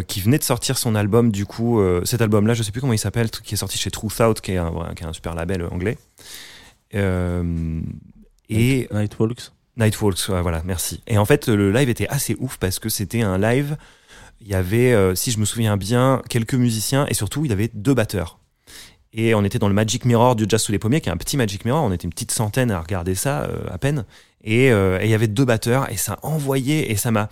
qui 0.07 0.20
venait 0.20 0.38
de 0.38 0.42
sortir 0.44 0.78
son 0.78 0.94
album 0.94 1.33
du 1.33 1.46
coup 1.46 1.80
cet 2.04 2.22
album 2.22 2.46
là 2.46 2.54
je 2.54 2.62
sais 2.62 2.70
plus 2.70 2.80
comment 2.80 2.92
il 2.92 2.98
s'appelle 2.98 3.28
qui 3.30 3.54
est 3.54 3.57
sorti 3.57 3.76
chez 3.76 3.90
Truth 3.90 4.20
Out 4.20 4.40
qui 4.40 4.52
est 4.52 4.57
un, 4.59 4.70
qui 4.94 5.02
est 5.02 5.07
un 5.07 5.12
super 5.12 5.35
label 5.35 5.66
anglais 5.70 5.98
et 8.50 8.88
Nightwalks. 8.92 9.50
Nightwalks, 9.76 10.28
voilà, 10.28 10.62
merci. 10.64 11.02
Et 11.06 11.18
en 11.18 11.24
fait, 11.24 11.48
le 11.48 11.72
live 11.72 11.88
était 11.88 12.08
assez 12.08 12.37
ouf 12.38 12.58
parce 12.58 12.78
que 12.78 12.88
c'était 12.88 13.22
un 13.22 13.38
live. 13.38 13.76
Il 14.40 14.48
y 14.48 14.54
avait, 14.54 14.92
euh, 14.92 15.14
si 15.14 15.30
je 15.30 15.38
me 15.38 15.44
souviens 15.44 15.76
bien, 15.76 16.22
quelques 16.28 16.54
musiciens 16.54 17.06
et 17.08 17.14
surtout, 17.14 17.44
il 17.44 17.50
y 17.50 17.52
avait 17.52 17.70
deux 17.72 17.94
batteurs. 17.94 18.38
Et 19.12 19.34
on 19.34 19.44
était 19.44 19.58
dans 19.58 19.68
le 19.68 19.74
Magic 19.74 20.04
Mirror 20.04 20.37
du 20.37 20.44
Jazz 20.48 20.60
sous 20.62 20.72
les 20.72 20.78
pommiers, 20.78 21.00
qui 21.00 21.08
est 21.08 21.12
un 21.12 21.16
petit 21.16 21.37
Magic 21.37 21.64
Mirror. 21.64 21.82
On 21.82 21.92
était 21.92 22.04
une 22.04 22.10
petite 22.10 22.32
centaine 22.32 22.70
à 22.70 22.80
regarder 22.80 23.14
ça, 23.14 23.44
euh, 23.44 23.70
à 23.70 23.78
peine. 23.78 24.04
Et, 24.42 24.70
euh, 24.70 25.00
et 25.00 25.04
il 25.04 25.10
y 25.10 25.14
avait 25.14 25.28
deux 25.28 25.44
batteurs 25.44 25.90
et 25.90 25.96
ça 25.96 26.18
envoyait 26.22 26.90
et 26.90 26.96
ça 26.96 27.10
m'a. 27.10 27.28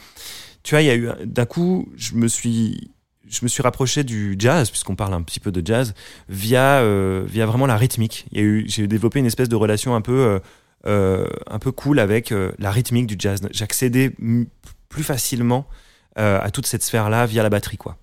Tu 0.62 0.74
vois, 0.74 0.82
il 0.82 0.86
y 0.86 0.90
a 0.90 0.96
eu 0.96 1.10
d'un 1.24 1.44
coup, 1.44 1.88
je 1.96 2.14
me 2.14 2.28
suis, 2.28 2.92
je 3.28 3.40
me 3.42 3.48
suis 3.48 3.62
rapproché 3.62 4.04
du 4.04 4.36
jazz 4.38 4.70
puisqu'on 4.70 4.94
parle 4.94 5.12
un 5.12 5.22
petit 5.22 5.40
peu 5.40 5.50
de 5.52 5.64
jazz 5.66 5.92
via, 6.28 6.82
via 7.24 7.46
vraiment 7.46 7.66
la 7.66 7.76
rythmique. 7.76 8.26
J'ai 8.32 8.86
développé 8.86 9.18
une 9.18 9.26
espèce 9.26 9.48
de 9.48 9.56
relation 9.56 9.96
un 9.96 10.00
peu, 10.00 10.40
un 10.84 11.58
peu 11.58 11.72
cool 11.72 11.98
avec 11.98 12.32
euh, 12.32 12.52
la 12.58 12.70
rythmique 12.70 13.06
du 13.06 13.16
jazz. 13.18 13.40
J'accédais 13.50 14.14
plus 14.88 15.04
facilement 15.04 15.66
euh, 16.18 16.40
à 16.40 16.50
toute 16.50 16.66
cette 16.66 16.82
sphère-là 16.82 17.26
via 17.26 17.42
la 17.42 17.50
batterie, 17.50 17.76
quoi. 17.78 17.96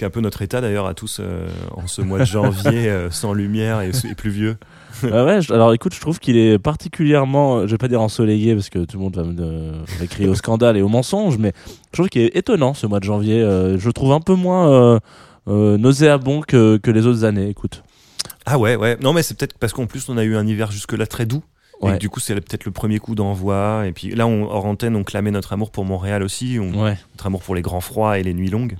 Qui 0.00 0.04
est 0.04 0.06
un 0.06 0.10
peu 0.10 0.20
notre 0.22 0.40
état 0.40 0.60
d'ailleurs 0.62 0.86
à 0.86 0.94
tous 0.94 1.18
euh, 1.20 1.46
en 1.76 1.86
ce 1.86 2.00
mois 2.00 2.18
de 2.20 2.24
janvier 2.24 2.88
euh, 2.88 3.10
sans 3.10 3.34
lumière 3.34 3.82
et, 3.82 3.90
et 4.10 4.14
pluvieux. 4.14 4.56
Ah 5.12 5.24
ouais, 5.26 5.42
je- 5.42 5.52
alors 5.52 5.72
écoute, 5.74 5.94
je 5.94 6.00
trouve 6.00 6.18
qu'il 6.18 6.36
est 6.38 6.58
particulièrement, 6.58 7.58
euh, 7.58 7.66
je 7.66 7.72
vais 7.72 7.78
pas 7.78 7.86
dire 7.88 8.00
ensoleillé 8.00 8.54
parce 8.54 8.70
que 8.70 8.78
tout 8.86 8.96
le 8.96 9.02
monde 9.04 9.16
va 9.16 9.24
me 9.24 10.06
crier 10.06 10.28
au 10.28 10.34
scandale 10.34 10.76
et 10.78 10.82
au 10.82 10.88
mensonge, 10.88 11.36
mais 11.38 11.52
je 11.92 11.98
trouve 11.98 12.08
qu'il 12.08 12.22
est 12.22 12.34
étonnant 12.34 12.72
ce 12.72 12.86
mois 12.86 12.98
de 12.98 13.04
janvier. 13.04 13.40
je 13.40 13.86
le 13.86 13.92
trouve 13.92 14.12
un 14.12 14.20
peu 14.20 14.34
moins 14.34 14.98
nauséabond 15.46 16.40
que, 16.40 16.76
que 16.78 16.90
les 16.90 17.06
autres 17.06 17.24
années. 17.24 17.48
Écoute. 17.48 17.82
Ah 18.46 18.58
ouais, 18.58 18.76
ouais. 18.76 18.96
Non, 19.00 19.12
mais 19.12 19.22
c'est 19.22 19.36
peut-être 19.36 19.58
parce 19.58 19.72
qu'en 19.72 19.86
plus 19.86 20.08
on 20.08 20.16
a 20.16 20.24
eu 20.24 20.36
un 20.36 20.46
hiver 20.46 20.70
jusque-là 20.72 21.06
très 21.06 21.26
doux. 21.26 21.42
Et 21.82 21.86
Ouais. 21.86 21.96
du 21.98 22.10
coup, 22.10 22.20
c'est 22.20 22.34
peut-être 22.34 22.66
le 22.66 22.72
premier 22.72 22.98
coup 22.98 23.14
d'envoi. 23.14 23.84
Et 23.86 23.92
puis 23.92 24.10
là, 24.14 24.26
on, 24.26 24.44
hors 24.44 24.66
antenne, 24.66 24.96
on 24.96 25.02
clamait 25.04 25.30
notre 25.30 25.54
amour 25.54 25.70
pour 25.70 25.86
Montréal 25.86 26.22
aussi, 26.22 26.58
on- 26.60 26.82
Ouais, 26.84 26.98
notre 27.14 27.26
amour 27.26 27.40
pour 27.42 27.54
les 27.54 27.62
grands 27.62 27.80
froids 27.80 28.18
et 28.18 28.22
les 28.22 28.34
nuits 28.34 28.50
longues. 28.50 28.76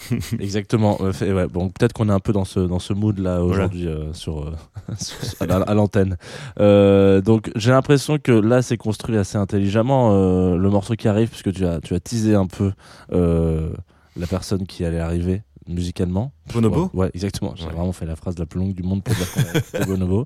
exactement. 0.40 0.98
Euh, 1.00 1.12
ouais, 1.34 1.46
bon, 1.48 1.68
peut-être 1.70 1.92
qu'on 1.92 2.08
est 2.08 2.12
un 2.12 2.20
peu 2.20 2.32
dans 2.32 2.44
ce 2.44 2.60
dans 2.60 2.78
ce 2.78 2.92
mood 2.92 3.18
là 3.18 3.40
Voilà. 3.40 3.64
aujourd'hui 3.64 3.86
euh, 3.88 4.12
sur, 4.12 4.40
euh, 4.42 4.52
sur- 4.98 5.18
à, 5.50 5.54
à 5.62 5.74
l'antenne. 5.74 6.16
Euh, 6.60 7.20
donc 7.20 7.50
j'ai 7.56 7.70
l'impression 7.70 8.18
que 8.18 8.32
là 8.32 8.62
c'est 8.62 8.76
construit 8.76 9.16
assez 9.16 9.36
intelligemment 9.38 10.10
euh, 10.12 10.56
le 10.56 10.70
morceau 10.70 10.94
qui 10.94 11.08
arrive 11.08 11.28
puisque 11.28 11.52
tu 11.52 11.66
as 11.66 11.80
tu 11.80 11.94
as 11.94 12.00
teasé 12.00 12.34
un 12.34 12.46
peu 12.46 12.72
euh, 13.12 13.70
la 14.16 14.26
personne 14.26 14.66
qui 14.66 14.84
allait 14.84 15.00
arriver 15.00 15.42
musicalement. 15.68 16.32
Bonobo 16.52 16.90
Ouais, 16.94 17.04
ouais, 17.04 17.10
exactement. 17.14 17.52
J'ai 17.56 17.66
Ouais. 17.66 17.72
vraiment 17.72 17.92
fait 17.92 18.06
la 18.06 18.16
phrase 18.16 18.38
la 18.38 18.46
plus 18.46 18.58
longue 18.58 18.72
du 18.74 18.82
monde 18.82 19.02
pour 19.04 19.14
dire 19.14 19.26
qu'on 19.32 19.78
est 19.80 19.86
Bonobo. 19.86 20.24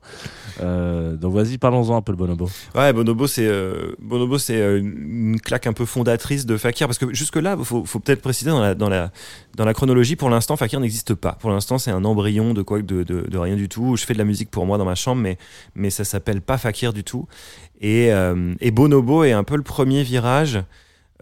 Euh, 0.61 1.17
donc 1.17 1.35
vas-y, 1.35 1.59
parlons-en 1.59 1.97
un 1.97 2.03
peu 2.03 2.13
le 2.13 2.17
Bonobo. 2.19 2.49
Ouais, 2.75 2.93
Bonobo, 2.93 3.27
c'est 3.27 3.47
euh, 3.47 3.95
Bonobo, 4.01 4.39
c'est 4.39 4.61
euh, 4.61 4.79
une 4.79 5.41
claque 5.41 5.67
un 5.67 5.73
peu 5.73 5.85
fondatrice 5.85 6.47
de 6.47 6.57
Fakir 6.57 6.87
parce 6.87 6.99
que 6.99 7.13
jusque 7.13 7.37
là, 7.37 7.57
faut, 7.63 7.85
faut 7.85 7.99
peut-être 7.99 8.23
préciser 8.23 8.51
dans 8.51 8.61
la 8.61 8.75
dans 8.75 8.89
la 8.89 9.11
dans 9.57 9.65
la 9.65 9.75
chronologie. 9.75 10.17
Pour 10.17 10.31
l'instant, 10.31 10.57
Fakir 10.57 10.79
n'existe 10.81 11.15
pas. 11.15 11.33
Pour 11.41 11.51
l'instant, 11.51 11.79
c'est 11.79 11.91
un 11.91 12.05
embryon 12.05 12.55
de 12.55 12.63
quoi 12.63 12.81
de, 12.81 13.03
de, 13.03 13.23
de 13.29 13.39
rien 13.39 13.57
du 13.57 13.69
tout. 13.69 13.97
Je 13.97 14.05
fais 14.05 14.13
de 14.15 14.19
la 14.19 14.25
musique 14.25 14.51
pour 14.51 14.65
moi 14.67 14.79
dans 14.79 14.85
ma 14.85 14.95
chambre, 14.95 15.21
mais 15.23 15.39
mais 15.75 15.91
ça 15.91 16.05
s'appelle 16.05 16.41
pas 16.41 16.57
Fakir 16.59 16.93
du 16.93 17.03
tout. 17.05 17.27
Et 17.81 18.11
et 18.61 18.71
Bonobo 18.71 19.25
est 19.25 19.33
un 19.33 19.43
peu 19.45 19.57
le 19.57 19.63
premier 19.65 20.05
virage. 20.05 20.61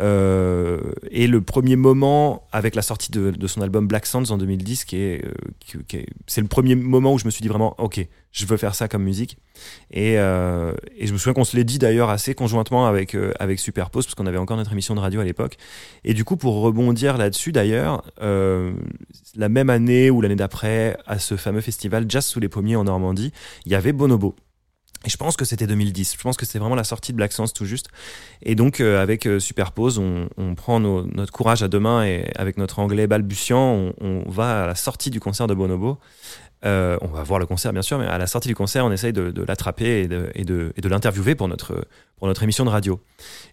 Euh, 0.00 0.80
et 1.10 1.26
le 1.26 1.40
premier 1.42 1.76
moment 1.76 2.46
avec 2.52 2.74
la 2.74 2.82
sortie 2.82 3.10
de, 3.12 3.30
de 3.30 3.46
son 3.46 3.60
album 3.60 3.86
Black 3.86 4.06
Sands 4.06 4.30
en 4.30 4.38
2010 4.38 4.84
qui 4.84 4.96
est, 4.96 5.24
euh, 5.24 5.32
qui- 5.86 5.96
est- 5.98 6.06
c'est 6.26 6.40
le 6.40 6.46
premier 6.46 6.74
moment 6.74 7.12
où 7.12 7.18
je 7.18 7.26
me 7.26 7.30
suis 7.30 7.42
dit 7.42 7.48
vraiment 7.48 7.74
ok 7.78 8.06
je 8.32 8.46
veux 8.46 8.56
faire 8.56 8.74
ça 8.74 8.88
comme 8.88 9.02
musique 9.02 9.36
et, 9.90 10.18
euh, 10.18 10.72
et 10.96 11.06
je 11.06 11.12
me 11.12 11.18
souviens 11.18 11.34
qu'on 11.34 11.44
se 11.44 11.56
l'est 11.56 11.64
dit 11.64 11.78
d'ailleurs 11.78 12.08
assez 12.08 12.34
conjointement 12.34 12.86
avec, 12.86 13.14
euh, 13.14 13.32
avec 13.40 13.58
Superpose, 13.58 14.06
parce 14.06 14.14
qu'on 14.14 14.26
avait 14.26 14.38
encore 14.38 14.56
notre 14.56 14.72
émission 14.72 14.94
de 14.94 15.00
radio 15.00 15.20
à 15.20 15.24
l'époque. 15.24 15.56
Et 16.04 16.14
du 16.14 16.24
coup, 16.24 16.36
pour 16.36 16.60
rebondir 16.62 17.18
là-dessus 17.18 17.50
d'ailleurs, 17.52 18.04
euh, 18.22 18.72
la 19.34 19.48
même 19.48 19.68
année 19.68 20.10
ou 20.10 20.20
l'année 20.20 20.36
d'après, 20.36 20.96
à 21.06 21.18
ce 21.18 21.36
fameux 21.36 21.60
festival 21.60 22.06
Jazz 22.08 22.24
sous 22.24 22.38
les 22.40 22.48
pommiers 22.48 22.76
en 22.76 22.84
Normandie, 22.84 23.32
il 23.66 23.72
y 23.72 23.74
avait 23.74 23.92
Bonobo. 23.92 24.34
Et 25.06 25.08
je 25.08 25.16
pense 25.16 25.36
que 25.36 25.46
c'était 25.46 25.66
2010. 25.66 26.16
Je 26.18 26.22
pense 26.22 26.36
que 26.36 26.44
c'était 26.44 26.58
vraiment 26.58 26.74
la 26.74 26.84
sortie 26.84 27.12
de 27.12 27.16
Black 27.16 27.32
Sands 27.32 27.48
tout 27.48 27.64
juste. 27.64 27.88
Et 28.42 28.54
donc, 28.54 28.80
euh, 28.80 29.02
avec 29.02 29.26
euh, 29.26 29.40
Superpose, 29.40 29.98
on, 29.98 30.28
prend 30.54 30.78
notre 30.80 31.32
courage 31.32 31.62
à 31.62 31.68
deux 31.68 31.80
mains 31.80 32.04
et 32.04 32.30
avec 32.36 32.58
notre 32.58 32.80
anglais 32.80 33.06
balbutiant, 33.06 33.92
on 34.00 34.24
va 34.28 34.64
à 34.64 34.66
la 34.66 34.74
sortie 34.74 35.10
du 35.10 35.20
concert 35.20 35.46
de 35.46 35.54
Bonobo. 35.54 35.98
Euh, 36.64 36.98
on 37.00 37.06
va 37.06 37.22
voir 37.22 37.40
le 37.40 37.46
concert, 37.46 37.72
bien 37.72 37.82
sûr, 37.82 37.98
mais 37.98 38.06
à 38.06 38.18
la 38.18 38.26
sortie 38.26 38.48
du 38.48 38.54
concert, 38.54 38.84
on 38.84 38.92
essaye 38.92 39.14
de, 39.14 39.30
de 39.30 39.42
l'attraper 39.42 40.02
et 40.02 40.08
de, 40.08 40.30
et 40.34 40.44
de, 40.44 40.72
et 40.76 40.82
de 40.82 40.88
l'interviewer 40.88 41.34
pour 41.34 41.48
notre, 41.48 41.86
pour 42.18 42.28
notre 42.28 42.42
émission 42.42 42.66
de 42.66 42.70
radio. 42.70 43.00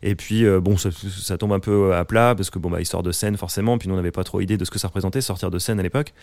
Et 0.03 0.13
puis, 0.15 0.45
euh, 0.45 0.59
bon, 0.59 0.75
ça, 0.75 0.89
ça 0.91 1.37
tombe 1.37 1.53
un 1.53 1.59
peu 1.59 1.95
à 1.95 2.03
plat 2.03 2.35
parce 2.35 2.49
que, 2.49 2.59
bon, 2.59 2.69
bah, 2.69 2.81
il 2.81 2.85
sort 2.85 3.03
de 3.03 3.13
scène 3.13 3.37
forcément. 3.37 3.77
Puis 3.77 3.87
nous, 3.87 3.93
on 3.93 3.97
n'avait 3.97 4.11
pas 4.11 4.25
trop 4.25 4.41
idée 4.41 4.57
de 4.57 4.65
ce 4.65 4.71
que 4.71 4.77
ça 4.77 4.87
représentait, 4.89 5.21
sortir 5.21 5.49
de 5.49 5.57
scène 5.57 5.79
à 5.79 5.83
l'époque. 5.83 6.13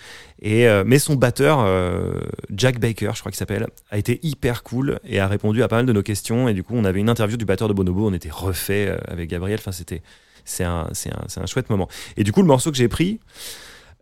Et, 0.43 0.69
euh, 0.69 0.85
mais 0.87 0.99
son 0.99 1.15
batteur, 1.15 1.61
euh, 1.61 2.21
Jack 2.51 2.79
Baker, 2.79 3.13
je 3.15 3.21
crois 3.21 3.33
qu'il 3.33 3.39
s'appelle, 3.39 3.67
a 3.91 3.97
été 3.97 4.21
hyper 4.23 4.63
cool 4.63 5.01
et 5.05 5.21
a 5.21 5.27
répondu 5.27 5.63
à 5.63 5.69
pas 5.69 5.77
mal 5.77 5.87
de 5.87 5.93
nos 5.93 6.03
questions. 6.03 6.49
Et 6.49 6.55
du 6.55 6.63
coup, 6.63 6.75
on 6.77 6.85
avait 6.85 7.01
une 7.01 7.09
interview 7.09 7.39
du 7.39 7.47
batteur 7.47 7.69
de 7.69 7.73
Bonobo. 7.73 8.09
On 8.09 8.13
était 8.13 8.31
refait 8.31 8.89
euh, 8.89 8.99
avec 9.09 9.31
Gabriel. 9.31 9.59
Enfin, 9.59 9.73
c'était, 9.73 10.03
c'est 10.45 10.65
un, 10.65 10.89
c'est 10.93 11.11
un, 11.11 11.43
un 11.43 11.47
chouette 11.47 11.71
moment. 11.71 11.89
Et 12.19 12.25
du 12.25 12.33
coup, 12.33 12.43
le 12.43 12.49
morceau 12.49 12.71
que 12.71 12.77
j'ai 12.77 12.89
pris, 12.89 13.21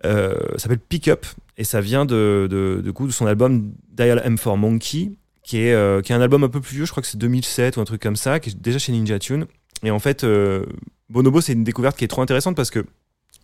euh, 0.05 0.35
s'appelle 0.57 0.79
Pick 0.79 1.09
Up 1.09 1.27
et 1.59 1.65
ça 1.65 1.81
vient 1.81 2.05
de, 2.05 2.49
de, 2.51 2.91
coup, 2.91 3.07
de 3.07 3.13
son 3.13 3.27
album 3.27 3.73
Dial 3.91 4.21
M 4.25 4.39
for 4.39 4.57
Monkey 4.57 5.13
qui 5.43 5.59
est, 5.59 5.73
euh, 5.75 6.01
qui 6.03 6.13
est 6.13 6.15
un 6.15 6.21
album 6.21 6.45
un 6.45 6.49
peu 6.49 6.61
plus 6.61 6.77
vieux, 6.77 6.85
je 6.85 6.91
crois 6.93 7.03
que 7.03 7.09
c'est 7.09 7.19
2007 7.19 7.77
ou 7.77 7.81
un 7.81 7.85
truc 7.85 8.01
comme 8.01 8.15
ça, 8.17 8.39
qui 8.41 8.51
est 8.51 8.61
déjà 8.61 8.79
chez 8.79 8.93
Ninja 8.93 9.19
Tune. 9.19 9.47
Et 9.83 9.91
en 9.91 9.99
fait, 9.99 10.23
euh, 10.23 10.65
Bonobo, 11.11 11.41
c'est 11.41 11.53
une 11.53 11.65
découverte 11.65 11.97
qui 11.99 12.05
est 12.05 12.09
trop 12.09 12.23
intéressante 12.23 12.55
parce 12.57 12.71
que 12.71 12.85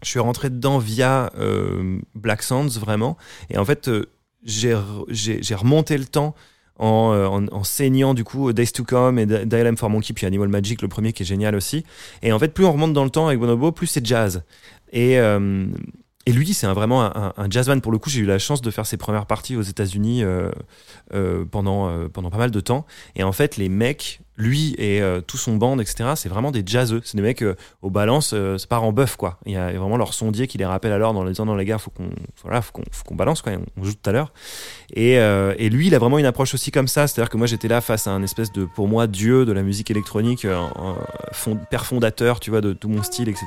je 0.04 0.08
suis 0.08 0.20
rentré 0.20 0.48
dedans 0.48 0.78
via 0.78 1.32
Black 2.14 2.42
Sounds 2.44 2.78
vraiment. 2.78 3.16
Et 3.50 3.58
en 3.58 3.64
fait, 3.64 3.90
j'ai 4.44 4.72
re- 4.74 5.04
j'ai 5.08 5.42
j'ai 5.42 5.54
remonté 5.56 5.98
le 5.98 6.04
temps 6.04 6.36
en, 6.78 6.86
en, 6.86 7.48
en 7.48 7.64
saignant 7.64 8.14
du 8.14 8.22
coup 8.22 8.52
Days 8.52 8.68
to 8.70 8.84
Come 8.84 9.18
et 9.18 9.26
Di- 9.26 9.44
Dial 9.46 9.66
M 9.66 9.76
for 9.76 9.90
Monkey, 9.90 10.14
puis 10.14 10.24
Animal 10.26 10.46
Magic, 10.48 10.80
le 10.82 10.86
premier 10.88 11.12
qui 11.12 11.24
est 11.24 11.26
génial 11.26 11.56
aussi. 11.56 11.84
Et 12.22 12.30
en 12.32 12.38
fait, 12.38 12.54
plus 12.54 12.64
on 12.64 12.70
remonte 12.72 12.92
dans 12.92 13.02
le 13.02 13.10
temps 13.10 13.26
avec 13.26 13.40
Bonobo, 13.40 13.72
plus 13.72 13.88
c'est 13.88 14.06
jazz. 14.06 14.44
Et, 14.92 15.18
et 16.28 16.32
lui, 16.32 16.52
c'est 16.52 16.66
vraiment 16.66 17.04
un, 17.04 17.32
un 17.34 17.48
jazzman. 17.48 17.80
Pour 17.80 17.90
le 17.90 17.96
coup, 17.96 18.10
j'ai 18.10 18.20
eu 18.20 18.26
la 18.26 18.38
chance 18.38 18.60
de 18.60 18.70
faire 18.70 18.84
ses 18.84 18.98
premières 18.98 19.24
parties 19.24 19.56
aux 19.56 19.62
États-Unis 19.62 20.22
euh, 20.22 20.50
euh, 21.14 21.46
pendant, 21.46 21.88
euh, 21.88 22.08
pendant 22.08 22.28
pas 22.28 22.36
mal 22.36 22.50
de 22.50 22.60
temps. 22.60 22.84
Et 23.16 23.22
en 23.22 23.32
fait, 23.32 23.56
les 23.56 23.70
mecs, 23.70 24.20
lui 24.38 24.74
et 24.78 25.02
euh, 25.02 25.20
tout 25.20 25.36
son 25.36 25.56
band, 25.56 25.78
etc., 25.80 26.12
c'est 26.16 26.28
vraiment 26.28 26.50
des 26.52 26.62
jazzeux. 26.64 27.00
C'est 27.04 27.16
des 27.16 27.22
mecs 27.22 27.42
euh, 27.42 27.56
au 27.82 27.90
balance, 27.90 28.30
euh, 28.32 28.56
ça 28.56 28.66
part 28.68 28.84
en 28.84 28.92
bœuf, 28.92 29.16
quoi. 29.16 29.38
Il 29.46 29.52
y 29.52 29.56
a 29.56 29.72
vraiment 29.72 29.96
leur 29.96 30.14
sondier 30.14 30.46
qui 30.46 30.56
les 30.58 30.64
rappelle 30.64 30.92
alors 30.92 31.12
dans 31.12 31.24
les 31.24 31.30
disant, 31.32 31.44
non, 31.44 31.56
les 31.56 31.64
gars, 31.64 31.78
faut 31.78 31.90
qu'on 31.90 32.08
voilà, 32.44 32.62
faut 32.62 32.72
qu'on 32.72 32.84
qu'on 33.04 33.14
balance, 33.16 33.42
quoi. 33.42 33.52
On 33.76 33.84
joue 33.84 33.92
tout 33.94 34.08
à 34.08 34.12
l'heure. 34.12 34.32
Et, 34.94 35.18
euh, 35.18 35.54
et 35.58 35.68
lui, 35.70 35.88
il 35.88 35.94
a 35.94 35.98
vraiment 35.98 36.18
une 36.18 36.24
approche 36.24 36.54
aussi 36.54 36.70
comme 36.70 36.88
ça. 36.88 37.06
C'est-à-dire 37.08 37.28
que 37.30 37.36
moi, 37.36 37.46
j'étais 37.46 37.68
là 37.68 37.80
face 37.80 38.06
à 38.06 38.12
un 38.12 38.22
espèce 38.22 38.52
de, 38.52 38.64
pour 38.64 38.86
moi, 38.88 39.06
dieu 39.08 39.44
de 39.44 39.52
la 39.52 39.62
musique 39.62 39.90
électronique, 39.90 40.44
euh, 40.44 40.56
fond- 41.32 41.58
père 41.70 41.84
fondateur, 41.84 42.40
tu 42.40 42.50
vois, 42.50 42.60
de 42.60 42.72
tout 42.72 42.88
mon 42.88 43.02
style, 43.02 43.28
etc. 43.28 43.46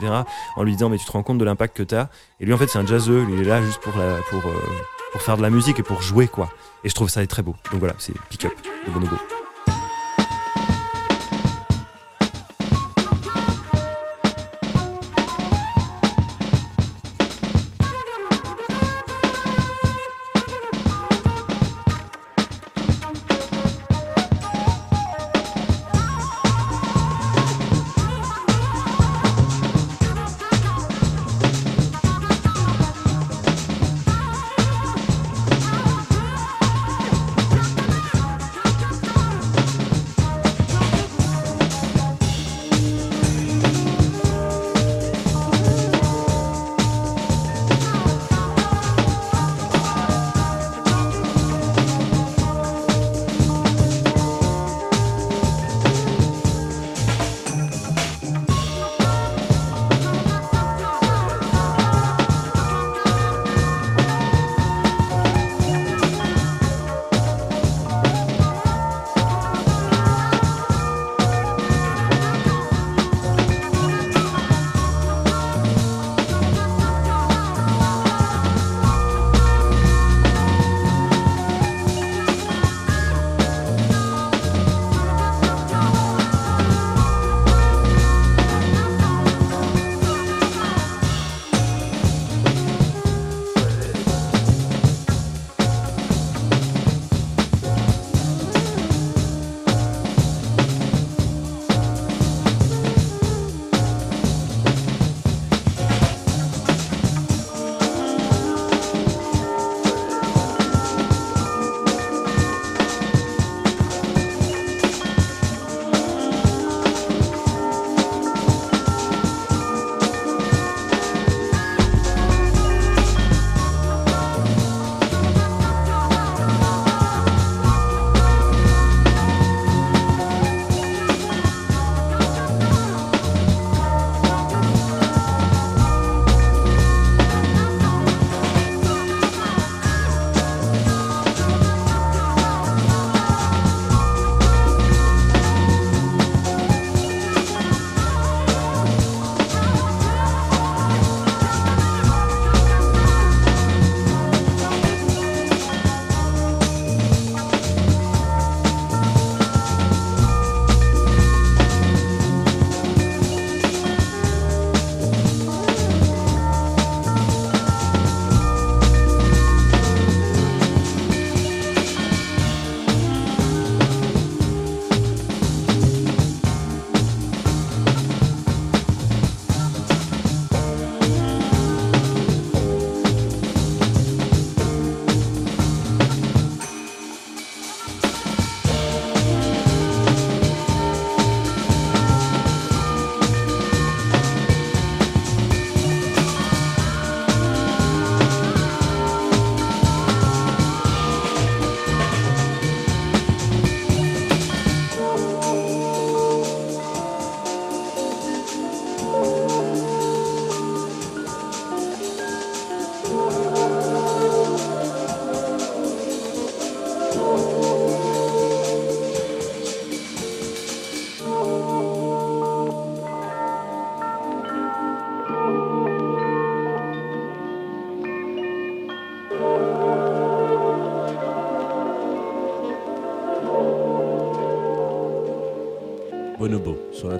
En 0.57 0.63
lui 0.63 0.73
disant, 0.73 0.89
mais 0.89 0.97
tu 0.97 1.05
te 1.05 1.11
rends 1.13 1.23
compte 1.23 1.37
de 1.37 1.45
l'impact 1.45 1.77
que 1.77 1.83
t'as. 1.83 2.07
Et 2.39 2.45
lui, 2.45 2.53
en 2.53 2.57
fait, 2.57 2.67
c'est 2.67 2.79
un 2.79 2.85
jazzeux. 2.85 3.25
Il 3.31 3.39
est 3.39 3.45
là 3.45 3.61
juste 3.61 3.79
pour, 3.79 3.97
la, 3.97 4.17
pour, 4.29 4.45
euh, 4.49 4.53
pour 5.13 5.21
faire 5.21 5.37
de 5.37 5.41
la 5.41 5.49
musique 5.49 5.79
et 5.79 5.83
pour 5.83 6.01
jouer, 6.01 6.27
quoi. 6.27 6.49
Et 6.83 6.89
je 6.89 6.95
trouve 6.95 7.09
ça 7.09 7.25
très 7.27 7.43
beau. 7.43 7.55
Donc 7.71 7.79
voilà, 7.79 7.95
c'est 7.97 8.13
Pick 8.29 8.45
Up 8.45 8.53
de 8.87 8.91
Bonobo. 8.91 9.15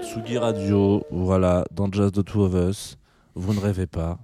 Tsugi 0.02 0.38
Radio. 0.38 1.04
Voilà, 1.12 1.66
dans 1.74 1.91
Jazz 1.91 2.12
the 2.12 2.24
Two 2.24 2.41
of 2.43 2.54
Us. 2.54 2.97
Vous 3.36 3.54
ne 3.54 3.60
rêvez 3.60 3.88
pas. 3.88 4.20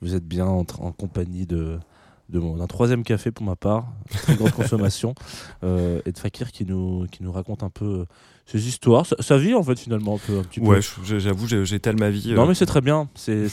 Vous 0.00 0.14
êtes 0.14 0.24
bien 0.26 0.46
en, 0.46 0.60
en 0.80 0.92
compagnie 0.92 1.46
de 1.46 1.78
d'un 2.28 2.66
troisième 2.66 3.04
café 3.04 3.30
pour 3.30 3.46
ma 3.46 3.54
part, 3.54 3.86
très 4.10 4.34
grande 4.34 4.50
consommation, 4.56 5.14
euh, 5.62 6.00
et 6.06 6.10
de 6.10 6.18
Fakir 6.18 6.50
qui 6.50 6.64
nous, 6.64 7.06
qui 7.12 7.22
nous 7.22 7.30
raconte 7.30 7.62
un 7.62 7.70
peu 7.70 7.84
euh, 8.00 8.04
ses 8.46 8.66
histoires, 8.66 9.06
sa, 9.06 9.14
sa 9.22 9.38
vie 9.38 9.54
en 9.54 9.62
fait 9.62 9.78
finalement 9.78 10.16
un 10.16 10.18
peu. 10.18 10.38
Un 10.40 10.42
petit 10.42 10.58
peu. 10.58 10.66
Ouais, 10.66 10.80
j'avoue, 11.04 11.46
j'ai- 11.46 11.64
j'étale 11.64 11.94
ma 11.96 12.10
vie. 12.10 12.32
euh, 12.32 12.34
Non 12.34 12.46
mais 12.46 12.54
c'est 12.56 12.66
très 12.66 12.80
bien, 12.80 13.08
c'est 13.14 13.46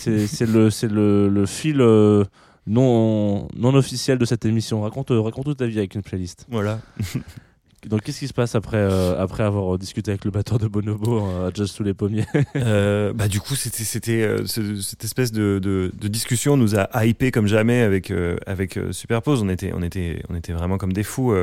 le, 0.47 0.71
c'est 0.71 0.87
le, 0.91 1.29
le 1.29 1.45
fil 1.45 1.81
euh, 1.81 2.23
non, 2.65 3.47
non 3.55 3.75
officiel 3.75 4.17
de 4.17 4.25
cette 4.25 4.43
émission. 4.43 4.81
Raconte, 4.81 5.11
raconte 5.11 5.45
toute 5.45 5.57
ta 5.57 5.67
vie 5.67 5.77
avec 5.77 5.93
une 5.93 6.01
playlist. 6.01 6.47
Voilà. 6.49 6.79
Donc 7.87 8.01
qu'est-ce 8.01 8.19
qui 8.19 8.27
se 8.27 8.33
passe 8.33 8.55
après, 8.55 8.77
euh, 8.77 9.21
après 9.21 9.43
avoir 9.43 9.77
discuté 9.77 10.11
avec 10.11 10.25
le 10.25 10.31
batteur 10.31 10.57
de 10.59 10.67
Bonobo 10.67 11.19
à 11.19 11.51
Jazz 11.53 11.69
sous 11.69 11.83
les 11.83 11.93
pommiers? 11.93 12.25
Euh, 12.55 13.13
bah 13.13 13.27
du 13.27 13.39
coup 13.39 13.55
c'était 13.55 13.83
c'était 13.83 14.21
euh, 14.21 14.45
ce- 14.45 14.79
cette 14.79 15.03
espèce 15.03 15.31
de, 15.31 15.59
de, 15.59 16.07
discussion 16.07 16.55
nous 16.55 16.75
a 16.75 17.05
hypé 17.05 17.31
comme 17.31 17.47
jamais 17.47 17.81
avec 17.81 18.13
avec 18.45 18.79
Superpose. 18.91 19.41
On 19.41 19.49
était 19.49 19.71
on 19.73 19.81
était 19.81 20.21
on 20.29 20.35
était 20.35 20.53
vraiment 20.53 20.77
comme 20.77 20.93
des 20.93 21.03
fous 21.03 21.33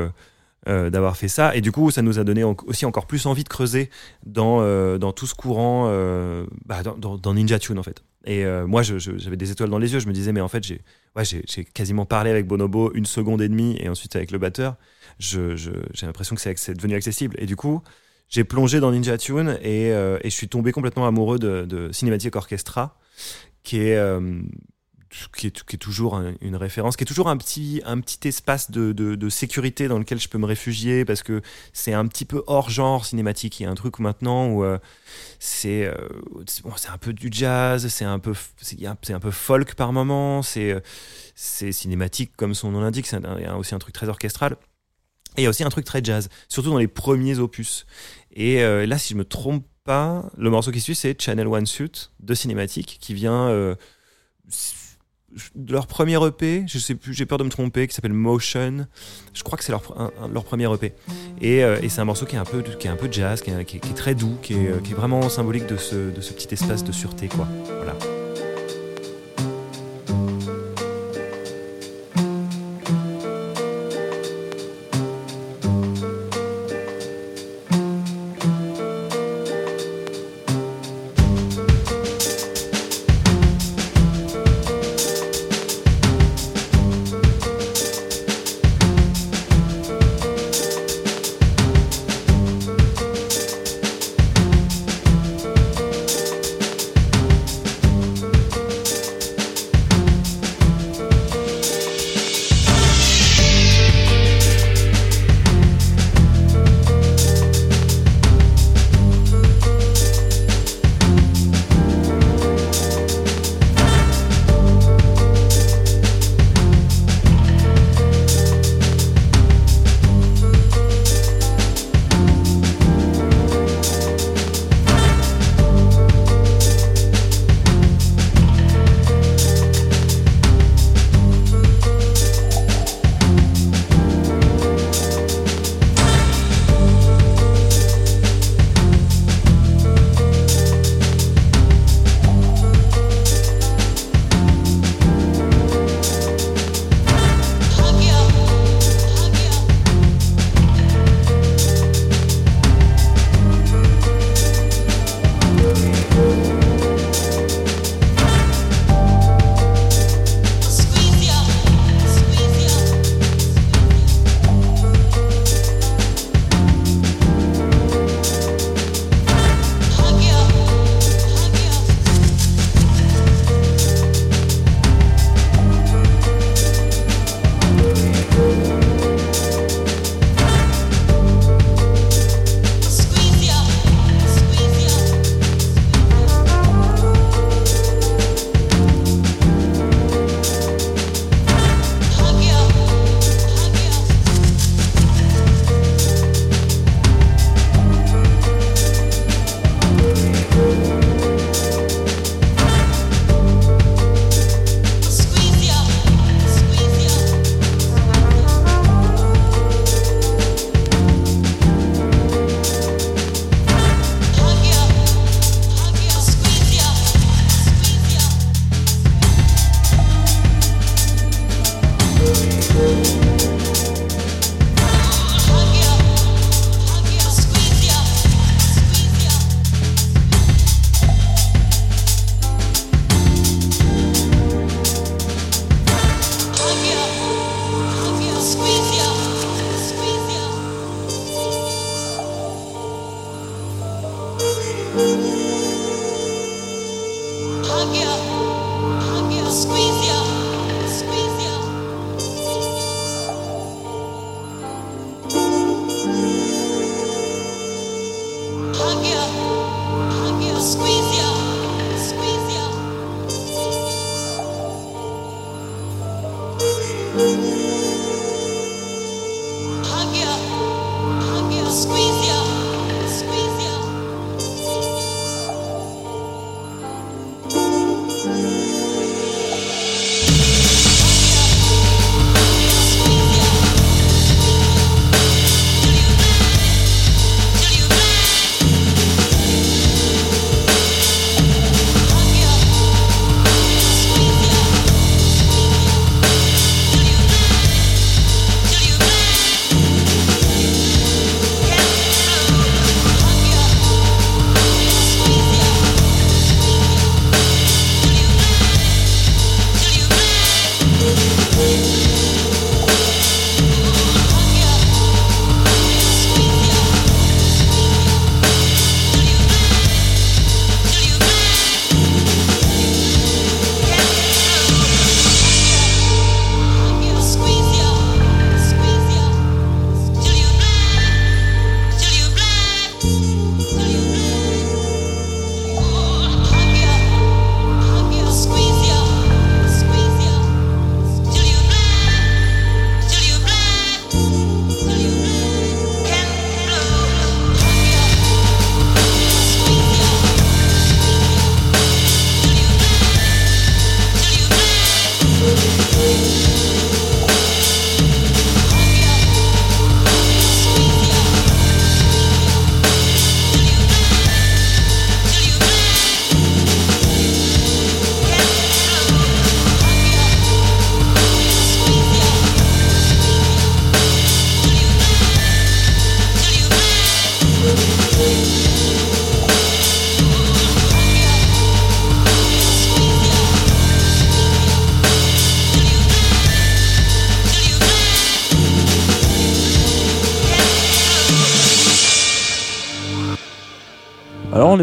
d'avoir 0.65 1.17
fait 1.17 1.27
ça. 1.27 1.55
Et 1.55 1.61
du 1.61 1.71
coup 1.71 1.91
ça 1.91 2.01
nous 2.01 2.19
a 2.19 2.23
donné 2.23 2.43
aussi 2.43 2.85
encore 2.85 3.07
plus 3.07 3.25
envie 3.25 3.43
de 3.43 3.49
creuser 3.49 3.89
dans 4.25 4.61
dans 4.97 5.11
tout 5.11 5.27
ce 5.27 5.35
courant 5.35 5.87
bah, 6.65 6.81
dans, 6.83 7.33
Ninja 7.33 7.59
Tune 7.59 7.79
en 7.79 7.83
fait. 7.83 8.03
Et 8.25 8.45
moi 8.65 8.81
j'avais 8.83 9.37
des 9.37 9.51
étoiles 9.51 9.69
dans 9.69 9.79
les 9.79 9.93
yeux. 9.93 9.99
Je 9.99 10.07
me 10.07 10.13
disais 10.13 10.31
mais 10.31 10.41
en 10.41 10.47
fait 10.47 10.63
j'ai 10.63 10.81
ouais, 11.15 11.23
j'ai 11.25 11.65
quasiment 11.65 12.05
parlé 12.05 12.29
avec 12.29 12.47
Bonobo 12.47 12.91
une 12.93 13.05
seconde 13.05 13.41
et 13.41 13.49
demie 13.49 13.77
et 13.79 13.89
ensuite 13.89 14.15
avec 14.15 14.31
le 14.31 14.37
batteur. 14.37 14.75
J'ai 15.19 15.55
l'impression 16.03 16.35
que 16.35 16.41
c'est 16.41 16.73
devenu 16.73 16.95
accessible. 16.95 17.35
Et 17.39 17.45
du 17.45 17.55
coup 17.55 17.81
j'ai 18.31 18.45
plongé 18.45 18.79
dans 18.79 18.91
Ninja 18.91 19.17
Tune 19.17 19.59
et, 19.61 19.91
euh, 19.91 20.17
je 20.23 20.29
suis 20.29 20.47
tombé 20.47 20.71
complètement 20.71 21.05
amoureux 21.05 21.37
de, 21.37 21.65
de 21.65 21.91
Orchestra, 22.35 22.97
qui 23.61 23.81
est, 23.81 23.97
euh, 23.97 24.41
qui 25.35 25.47
est, 25.47 25.77
toujours 25.77 26.15
un- 26.15 26.33
une 26.41 26.55
référence, 26.55 26.95
qui 26.95 27.03
est 27.03 27.07
toujours 27.07 27.27
un 27.29 27.37
petit, 27.37 27.81
un 27.85 27.99
petit 27.99 28.27
espace 28.27 28.71
de, 28.71 29.29
sécurité 29.29 29.87
dans 29.87 29.99
lequel 29.99 30.19
je 30.19 30.29
peux 30.29 30.37
me 30.37 30.45
réfugier 30.45 31.05
parce 31.05 31.21
que 31.23 31.41
c'est 31.73 31.93
un 31.93 32.07
petit 32.07 32.25
peu 32.25 32.43
hors 32.47 32.69
genre 32.69 33.05
cinématique. 33.05 33.59
Il 33.59 33.63
y 33.63 33.65
a 33.65 33.69
un 33.69 33.75
truc 33.75 33.99
maintenant 33.99 34.47
où 34.47 34.63
euh, 34.63 34.77
c'est 35.39 35.85
euh, 35.85 35.95
bon, 36.63 36.71
un 36.89 36.97
peu 36.97 37.13
du 37.13 37.29
jazz, 37.31 37.87
c'est 37.87 38.05
un 38.05 38.19
peu, 38.19 38.33
un- 38.83 39.19
peu 39.19 39.31
folk 39.31 39.75
par 39.75 39.93
moment, 39.93 40.41
c'est 40.41 40.71
euh, 40.71 40.79
c'est 41.35 41.71
cinématique 41.71 42.31
comme 42.37 42.53
son 42.53 42.71
nom 42.71 42.81
l'indique, 42.81 43.07
c'est 43.07 43.19
aussi 43.57 43.75
un 43.75 43.79
truc 43.79 43.93
très 43.93 44.09
orchestral. 44.09 44.57
Et 45.37 45.41
il 45.41 45.43
y 45.43 45.47
a 45.47 45.49
aussi 45.49 45.63
un 45.63 45.69
truc 45.69 45.85
très 45.85 46.03
jazz, 46.03 46.29
surtout 46.49 46.69
dans 46.71 46.77
les 46.77 46.89
premiers 46.89 47.39
opus. 47.39 47.85
Et 48.33 48.61
euh, 48.63 48.85
là, 48.85 48.97
si 48.97 49.13
je 49.13 49.17
me 49.17 49.23
trompe 49.23 49.65
pas, 49.83 50.29
le 50.37 50.49
morceau 50.49 50.71
qui 50.71 50.81
suit, 50.81 50.95
c'est 50.95 51.19
Channel 51.19 51.47
One 51.47 51.65
Suit 51.65 52.11
de 52.19 52.33
Cinématique, 52.33 52.97
qui 52.99 53.13
vient 53.13 53.47
de 55.55 55.73
leur 55.73 55.87
premier 55.87 56.23
EP, 56.25 56.65
je 56.67 56.77
sais 56.77 56.95
plus, 56.95 57.13
j'ai 57.13 57.25
peur 57.25 57.37
de 57.37 57.43
me 57.43 57.49
tromper, 57.49 57.87
qui 57.87 57.95
s'appelle 57.95 58.13
Motion. 58.13 58.87
Je 59.33 59.43
crois 59.43 59.57
que 59.57 59.63
c'est 59.63 59.71
leur, 59.71 60.11
leur 60.31 60.43
premier 60.43 60.71
EP. 60.73 60.93
Et, 61.39 61.63
euh, 61.63 61.79
et 61.81 61.89
c'est 61.89 62.01
un 62.01 62.05
morceau 62.05 62.25
qui 62.25 62.35
est 62.35 62.39
un 62.39 62.45
peu, 62.45 62.61
qui 62.61 62.87
est 62.87 62.91
un 62.91 62.95
peu 62.95 63.07
jazz, 63.11 63.41
qui 63.41 63.51
est 63.51 63.95
très 63.95 64.15
doux, 64.15 64.37
qui 64.41 64.53
est, 64.53 64.67
euh, 64.67 64.79
qui 64.79 64.91
est 64.91 64.95
vraiment 64.95 65.29
symbolique 65.29 65.67
de 65.67 65.77
ce, 65.77 66.11
de 66.11 66.21
ce 66.21 66.33
petit 66.33 66.53
espace 66.53 66.83
de 66.83 66.91
sûreté, 66.91 67.27
quoi. 67.27 67.47
Voilà. 67.77 67.95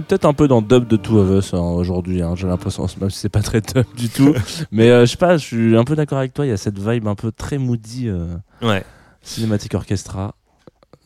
Peut-être 0.09 0.25
un 0.25 0.33
peu 0.33 0.49
dans 0.49 0.63
dub 0.63 0.89
de 0.89 0.97
Two 0.97 1.19
of 1.19 1.31
Us 1.45 1.55
hein, 1.55 1.59
aujourd'hui. 1.61 2.23
hein, 2.23 2.35
J'ai 2.37 2.47
l'impression, 2.47 2.87
même 3.01 3.11
si 3.11 3.19
c'est 3.19 3.29
pas 3.29 3.43
très 3.43 3.61
dub 3.61 3.85
du 3.97 4.09
tout. 4.09 4.35
Mais 4.73 4.91
euh, 4.91 5.07
je 5.07 5.13
sais 5.13 5.17
pas, 5.17 5.37
je 5.37 5.45
suis 5.45 5.77
un 5.77 5.85
peu 5.85 5.95
d'accord 5.95 6.19
avec 6.19 6.35
toi. 6.35 6.47
Il 6.47 6.49
y 6.49 6.53
a 6.53 6.57
cette 6.57 6.79
vibe 6.79 7.07
un 7.07 7.15
peu 7.15 7.31
très 7.33 7.59
moody, 7.59 8.09
euh, 8.09 8.27
Ouais. 8.63 8.85
cinématique 9.23 9.75
orchestra. 9.75 10.35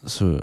Ce, 0.04 0.24
euh, 0.24 0.38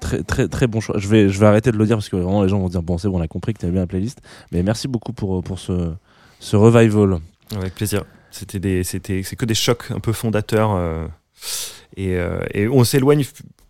très 0.00 0.22
très 0.22 0.48
très 0.48 0.66
bon 0.66 0.80
choix. 0.80 0.96
Je 0.98 1.08
vais 1.08 1.28
je 1.28 1.38
vais 1.38 1.44
arrêter 1.44 1.70
de 1.70 1.76
le 1.76 1.84
dire 1.84 1.96
parce 1.96 2.08
que 2.08 2.16
vraiment 2.16 2.42
les 2.42 2.48
gens 2.48 2.58
vont 2.58 2.70
dire 2.70 2.82
bon 2.82 2.96
c'est 2.96 3.06
bon 3.08 3.18
on 3.18 3.22
a 3.22 3.28
compris 3.28 3.52
que 3.52 3.58
tu 3.58 3.66
bien 3.70 3.82
la 3.82 3.86
playlist. 3.86 4.22
Mais 4.50 4.62
merci 4.62 4.88
beaucoup 4.88 5.12
pour 5.12 5.42
pour 5.44 5.58
ce 5.58 5.92
ce 6.40 6.56
revival. 6.56 7.18
Avec 7.54 7.74
plaisir. 7.74 8.04
C'était 8.30 8.58
des, 8.58 8.82
c'était, 8.82 9.22
c'est 9.22 9.36
que 9.36 9.44
des 9.44 9.54
chocs 9.54 9.90
un 9.90 10.00
peu 10.00 10.12
fondateurs. 10.12 10.72
euh, 10.74 11.06
et, 11.96 12.16
euh, 12.16 12.40
et 12.52 12.66
on 12.66 12.82
s'éloigne 12.82 13.22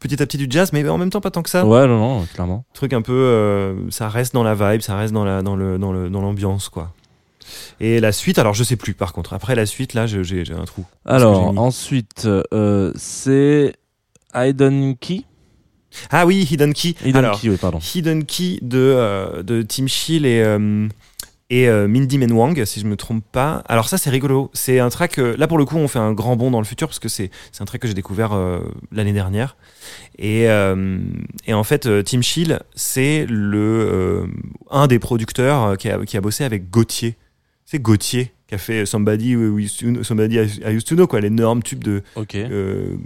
petit 0.05 0.23
à 0.23 0.27
petit 0.27 0.37
du 0.37 0.47
jazz, 0.49 0.73
mais 0.73 0.87
en 0.89 0.99
même 0.99 1.11
temps 1.11 1.23
pas 1.23 1.31
tant 1.31 1.43
que 1.43 1.49
ça. 1.49 1.65
Ouais 1.67 1.87
non 1.87 1.99
non 1.99 2.27
clairement. 2.33 2.65
Truc 2.75 2.93
un 2.93 3.01
peu, 3.03 3.13
euh, 3.13 3.91
ça 3.91 4.09
reste 4.09 4.35
dans 4.35 4.43
la 4.43 4.55
vibe, 4.55 4.83
ça 4.83 4.97
reste 4.97 5.15
dans 5.15 5.25
la, 5.25 5.43
dans 5.43 5.57
le, 5.57 5.79
dans 5.79 5.93
le, 5.93 6.11
dans 6.11 6.21
l'ambiance, 6.21 6.69
quoi. 6.69 6.93
Et 7.81 8.01
la 8.01 8.13
suite, 8.13 8.39
alors 8.39 8.55
je 8.55 8.65
sais 8.65 8.77
plus. 8.77 8.95
Par 8.95 9.13
contre, 9.13 9.33
après 9.33 9.55
la 9.55 9.67
suite, 9.67 9.95
là, 9.95 10.07
j'ai, 10.07 10.23
j'ai 10.25 10.53
un 10.53 10.65
trou. 10.65 10.85
Alors 11.07 11.59
ensuite 11.59 12.27
euh, 12.27 12.93
c'est 12.97 13.75
Hidden 14.35 14.97
Key. 14.97 15.23
Ah 16.11 16.27
oui, 16.27 16.47
Hidden 16.51 16.75
Key. 16.75 16.95
Hidden 17.05 17.25
alors, 17.25 17.41
Key 17.41 17.49
oui 17.49 17.57
pardon. 17.57 17.79
Hidden 17.79 18.25
Key 18.25 18.59
de, 18.61 18.79
euh, 18.79 19.43
de 19.43 19.63
Tim 19.63 19.87
Chill 19.87 20.27
et, 20.27 20.43
et 21.51 21.69
euh, 21.69 21.87
Mindy 21.87 22.19
Menwang, 22.19 22.65
si 22.65 22.81
je 22.81 22.87
me 22.87 22.97
trompe 22.97 23.23
pas. 23.31 23.63
Alors 23.69 23.89
ça, 23.89 23.99
c'est 23.99 24.11
rigolo. 24.11 24.51
C'est 24.55 24.79
un 24.79 24.89
track, 24.89 25.19
euh, 25.19 25.35
là 25.39 25.47
pour 25.47 25.59
le 25.59 25.65
coup, 25.65 25.77
on 25.77 25.89
fait 25.89 25.99
un 25.99 26.13
grand 26.13 26.37
bond 26.37 26.51
dans 26.51 26.59
le 26.61 26.65
futur, 26.65 26.89
parce 26.89 26.99
que 26.99 27.09
c'est 27.09 27.31
un 27.61 27.65
track 27.65 27.83
que 27.83 27.89
j'ai 27.89 27.95
découvert 27.95 28.33
euh, 28.33 28.61
l'année 28.93 29.13
dernière. 29.13 29.57
Et, 30.19 30.49
euh, 30.49 30.99
et 31.47 31.53
en 31.55 31.65
fait, 31.65 31.89
Tim 32.05 32.23
Chill, 32.23 32.61
c'est 32.75 33.27
le 33.29 34.27
un 34.71 34.87
des 34.87 34.99
producteurs 34.99 35.77
qui 35.77 35.89
a, 35.91 36.05
qui 36.05 36.17
a 36.17 36.21
bossé 36.21 36.45
avec 36.45 36.71
Gauthier. 36.71 37.17
C'est 37.67 37.79
Gauthier 37.81 38.33
qui 38.47 38.55
a 38.55 38.59
fait 38.59 38.85
Somebody, 38.85 39.37
We 39.37 39.65
Used 39.65 39.79
to 39.81 39.87
Know- 39.87 40.03
Somebody 40.03 40.37
I 40.37 40.71
Used 40.75 40.87
to 40.89 40.95
Know, 40.97 41.07
quoi, 41.07 41.21
l'énorme 41.21 41.63
tube 41.63 41.83
de, 41.83 42.03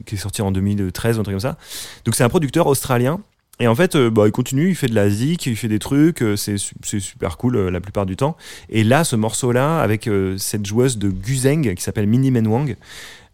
qui 0.04 0.14
est 0.16 0.18
sorti 0.18 0.42
en 0.42 0.50
2013 0.50 1.16
ou 1.16 1.20
un 1.20 1.22
truc 1.22 1.34
comme 1.34 1.40
ça. 1.40 1.56
Donc 2.04 2.14
c'est 2.16 2.24
un 2.24 2.28
producteur 2.28 2.66
australien. 2.66 3.20
Et 3.60 3.66
en 3.66 3.74
fait, 3.74 3.96
euh, 3.96 4.08
bah, 4.10 4.24
il 4.26 4.32
continue, 4.32 4.68
il 4.68 4.74
fait 4.76 4.86
de 4.86 4.94
la 4.94 5.10
zik, 5.10 5.46
il 5.46 5.56
fait 5.56 5.68
des 5.68 5.78
trucs, 5.80 6.22
euh, 6.22 6.36
c'est 6.36 6.58
su- 6.58 6.74
c'est 6.82 7.00
super 7.00 7.36
cool 7.36 7.56
euh, 7.56 7.70
la 7.70 7.80
plupart 7.80 8.06
du 8.06 8.14
temps. 8.16 8.36
Et 8.68 8.84
là, 8.84 9.02
ce 9.04 9.16
morceau-là, 9.16 9.80
avec 9.80 10.08
cette 10.36 10.64
joueuse 10.66 10.98
de 10.98 11.08
Guzeng 11.10 11.74
qui 11.74 11.82
s'appelle 11.82 12.06
Minnie 12.06 12.30
Menwang, 12.30 12.76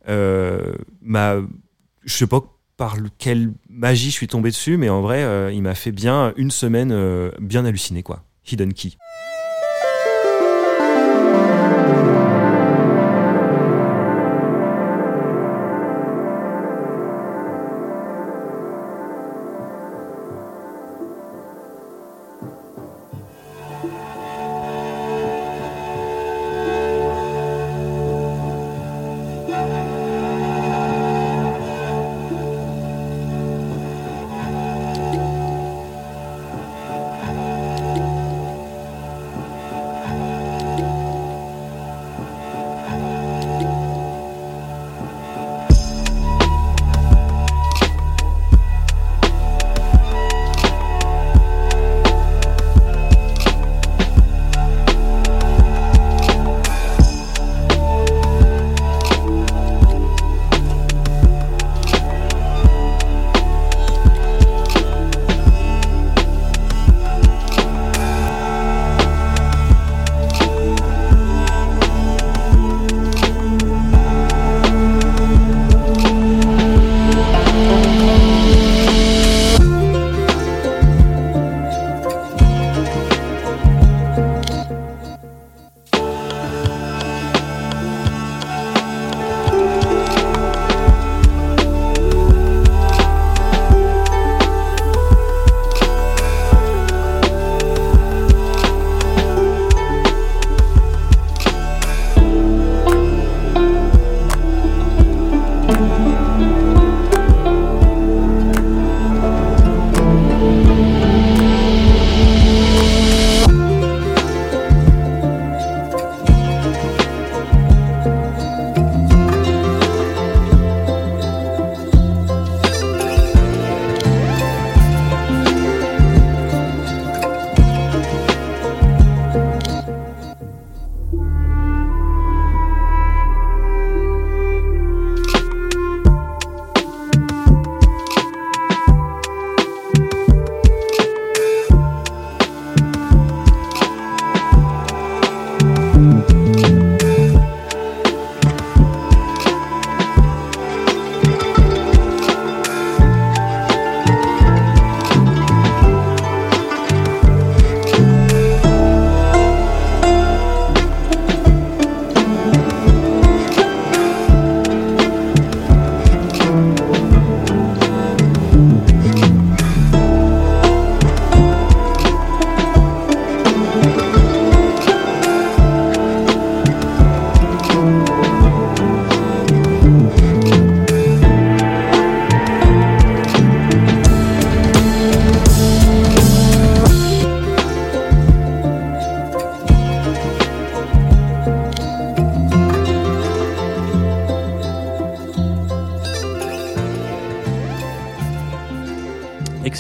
euh, 0.08 0.72
m'a, 1.02 1.36
je 2.04 2.14
sais 2.14 2.26
pas 2.26 2.40
par 2.76 2.96
le- 2.96 3.10
quelle 3.18 3.52
magie 3.68 4.06
je 4.10 4.14
suis 4.14 4.26
tombé 4.28 4.50
dessus, 4.50 4.76
mais 4.76 4.88
en 4.88 5.00
vrai, 5.02 5.54
il 5.54 5.62
m'a 5.62 5.74
fait 5.74 5.92
bien 5.92 6.32
une 6.36 6.50
semaine 6.50 6.94
bien 7.40 7.64
halluciné, 7.64 8.02
quoi. 8.02 8.24
Hidden 8.50 8.72
Key. 8.74 8.90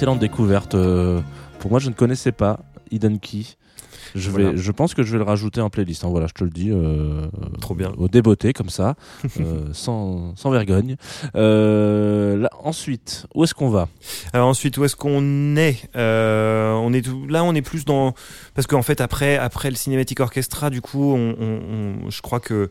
Excellente 0.04 0.18
découverte. 0.20 0.74
euh, 0.74 1.22
pour 1.60 1.70
moi, 1.70 1.80
je 1.80 1.88
ne 1.88 1.94
connaissais 1.94 2.30
pas 2.30 2.60
Hidden 2.90 3.18
Key. 3.18 3.44
Je, 4.14 4.30
vais, 4.30 4.42
Voilà. 4.42 4.56
je 4.58 4.70
pense 4.70 4.92
que 4.92 5.02
je 5.02 5.12
vais 5.12 5.16
le 5.16 5.24
rajouter 5.24 5.62
en 5.62 5.70
playlist. 5.70 6.04
hein. 6.04 6.08
Voilà, 6.10 6.26
je 6.26 6.34
te 6.34 6.44
le 6.44 6.50
dis. 6.50 6.68
euh, 6.70 7.22
Trop 7.62 7.74
bien. 7.74 7.90
Au 7.96 8.06
débeauté, 8.06 8.52
comme 8.52 8.68
ça, 8.68 8.96
euh, 9.40 9.68
sans, 9.72 10.36
sans 10.36 10.50
vergogne. 10.50 10.96
Euh, 11.36 12.36
là, 12.36 12.50
ensuite, 12.62 13.26
où 13.34 13.44
est-ce 13.44 13.54
qu'on 13.54 13.70
va? 13.70 13.88
Alors 14.34 14.48
ensuite, 14.48 14.76
où 14.76 14.84
est-ce 14.84 14.94
qu'on 14.94 15.56
est? 15.56 15.88
On 15.94 16.92
est 16.92 17.00
tout- 17.02 17.26
là, 17.26 17.42
on 17.42 17.54
est 17.54 17.62
plus 17.62 17.86
dans 17.86 18.12
parce 18.52 18.66
qu'en 18.66 18.82
fait 18.82 19.00
après 19.00 19.38
après 19.38 19.70
le 19.70 19.76
cinématique 19.76 20.20
orchestra, 20.20 20.68
du 20.68 20.82
coup, 20.82 21.14
on, 21.14 22.10
je 22.10 22.20
crois 22.20 22.40
que 22.40 22.68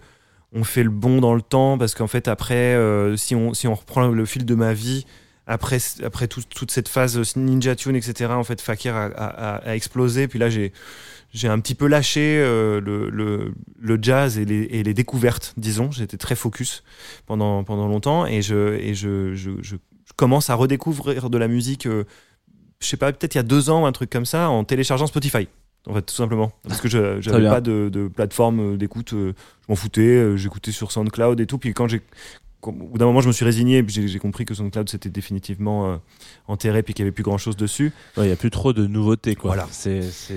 on 0.55 0.63
fait 0.63 0.83
le 0.83 0.91
bon 0.91 1.19
dans 1.19 1.33
le 1.33 1.41
temps 1.41 1.79
parce 1.79 1.95
qu'en 1.95 2.05
fait 2.05 2.27
après, 2.27 2.77
si 3.17 3.33
on 3.33 3.55
si 3.55 3.67
on 3.67 3.73
reprend 3.73 4.07
le 4.07 4.25
fil 4.25 4.45
de 4.45 4.53
ma 4.53 4.73
vie. 4.73 5.07
Après, 5.45 5.77
après 6.03 6.27
tout- 6.27 6.43
toute 6.55 6.71
cette 6.71 6.87
phase 6.87 7.35
Ninja 7.35 7.75
Tune, 7.75 7.95
etc., 7.95 8.31
en 8.31 8.43
fait, 8.43 8.61
Fakir 8.61 8.95
a, 8.95 9.05
a- 9.05 9.55
a- 9.55 9.69
a 9.69 9.75
explosé. 9.75 10.27
Puis 10.29 10.39
là, 10.39 10.49
j'ai, 10.49 10.71
j'ai 11.33 11.49
un 11.49 11.59
petit 11.59 11.75
peu 11.75 11.87
lâché 11.87 12.37
euh, 12.39 12.79
le, 12.79 13.09
le, 13.09 13.53
le 13.79 13.99
jazz 14.01 14.37
et 14.37 14.45
les, 14.45 14.61
et 14.71 14.83
les 14.83 14.93
découvertes, 14.93 15.53
disons. 15.57 15.91
J'étais 15.91 16.17
très 16.17 16.35
focus 16.35 16.83
pendant, 17.25 17.63
pendant 17.65 17.87
longtemps 17.87 18.25
et, 18.25 18.41
je, 18.41 18.75
et 18.75 18.93
je, 18.93 19.33
je, 19.35 19.51
je 19.61 19.75
commence 20.15 20.49
à 20.49 20.55
redécouvrir 20.55 21.29
de 21.29 21.37
la 21.37 21.47
musique, 21.49 21.87
euh, 21.87 22.05
je 22.79 22.87
sais 22.87 22.97
pas, 22.97 23.11
peut-être 23.11 23.35
il 23.35 23.37
y 23.37 23.39
a 23.39 23.43
deux 23.43 23.69
ans, 23.69 23.85
un 23.85 23.91
truc 23.91 24.09
comme 24.09 24.25
ça, 24.25 24.49
en 24.49 24.63
téléchargeant 24.63 25.07
Spotify. 25.07 25.47
En 25.85 25.93
fait, 25.93 26.03
tout 26.03 26.15
simplement. 26.15 26.53
Parce 26.65 26.79
que 26.79 26.87
je 26.87 27.19
j'avais 27.19 27.41
bien. 27.41 27.49
pas 27.51 27.59
de, 27.61 27.89
de 27.91 28.07
plateforme 28.07 28.77
d'écoute, 28.77 29.11
euh, 29.11 29.33
je 29.63 29.65
m'en 29.67 29.75
foutais, 29.75 30.01
euh, 30.01 30.37
j'écoutais 30.37 30.71
sur 30.71 30.93
SoundCloud 30.93 31.41
et 31.41 31.45
tout. 31.45 31.57
Puis 31.57 31.73
quand 31.73 31.89
j'ai. 31.89 32.01
Au 32.67 32.71
bout 32.71 32.97
d'un 32.97 33.05
moment, 33.05 33.21
je 33.21 33.27
me 33.27 33.33
suis 33.33 33.45
résigné, 33.45 33.83
puis 33.83 34.07
j'ai 34.07 34.19
compris 34.19 34.45
que 34.45 34.53
SoundCloud 34.53 34.89
c'était 34.89 35.09
définitivement 35.09 35.91
euh, 35.91 35.95
enterré, 36.47 36.83
puis 36.83 36.93
qu'il 36.93 37.03
n'y 37.03 37.07
avait 37.07 37.13
plus 37.13 37.23
grand 37.23 37.37
chose 37.37 37.55
dessus. 37.57 37.91
Il 38.17 38.23
n'y 38.23 38.31
a 38.31 38.35
plus 38.35 38.51
trop 38.51 38.73
de 38.73 38.87
nouveautés, 38.87 39.35
quoi. 39.35 39.51
Voilà. 39.55 39.67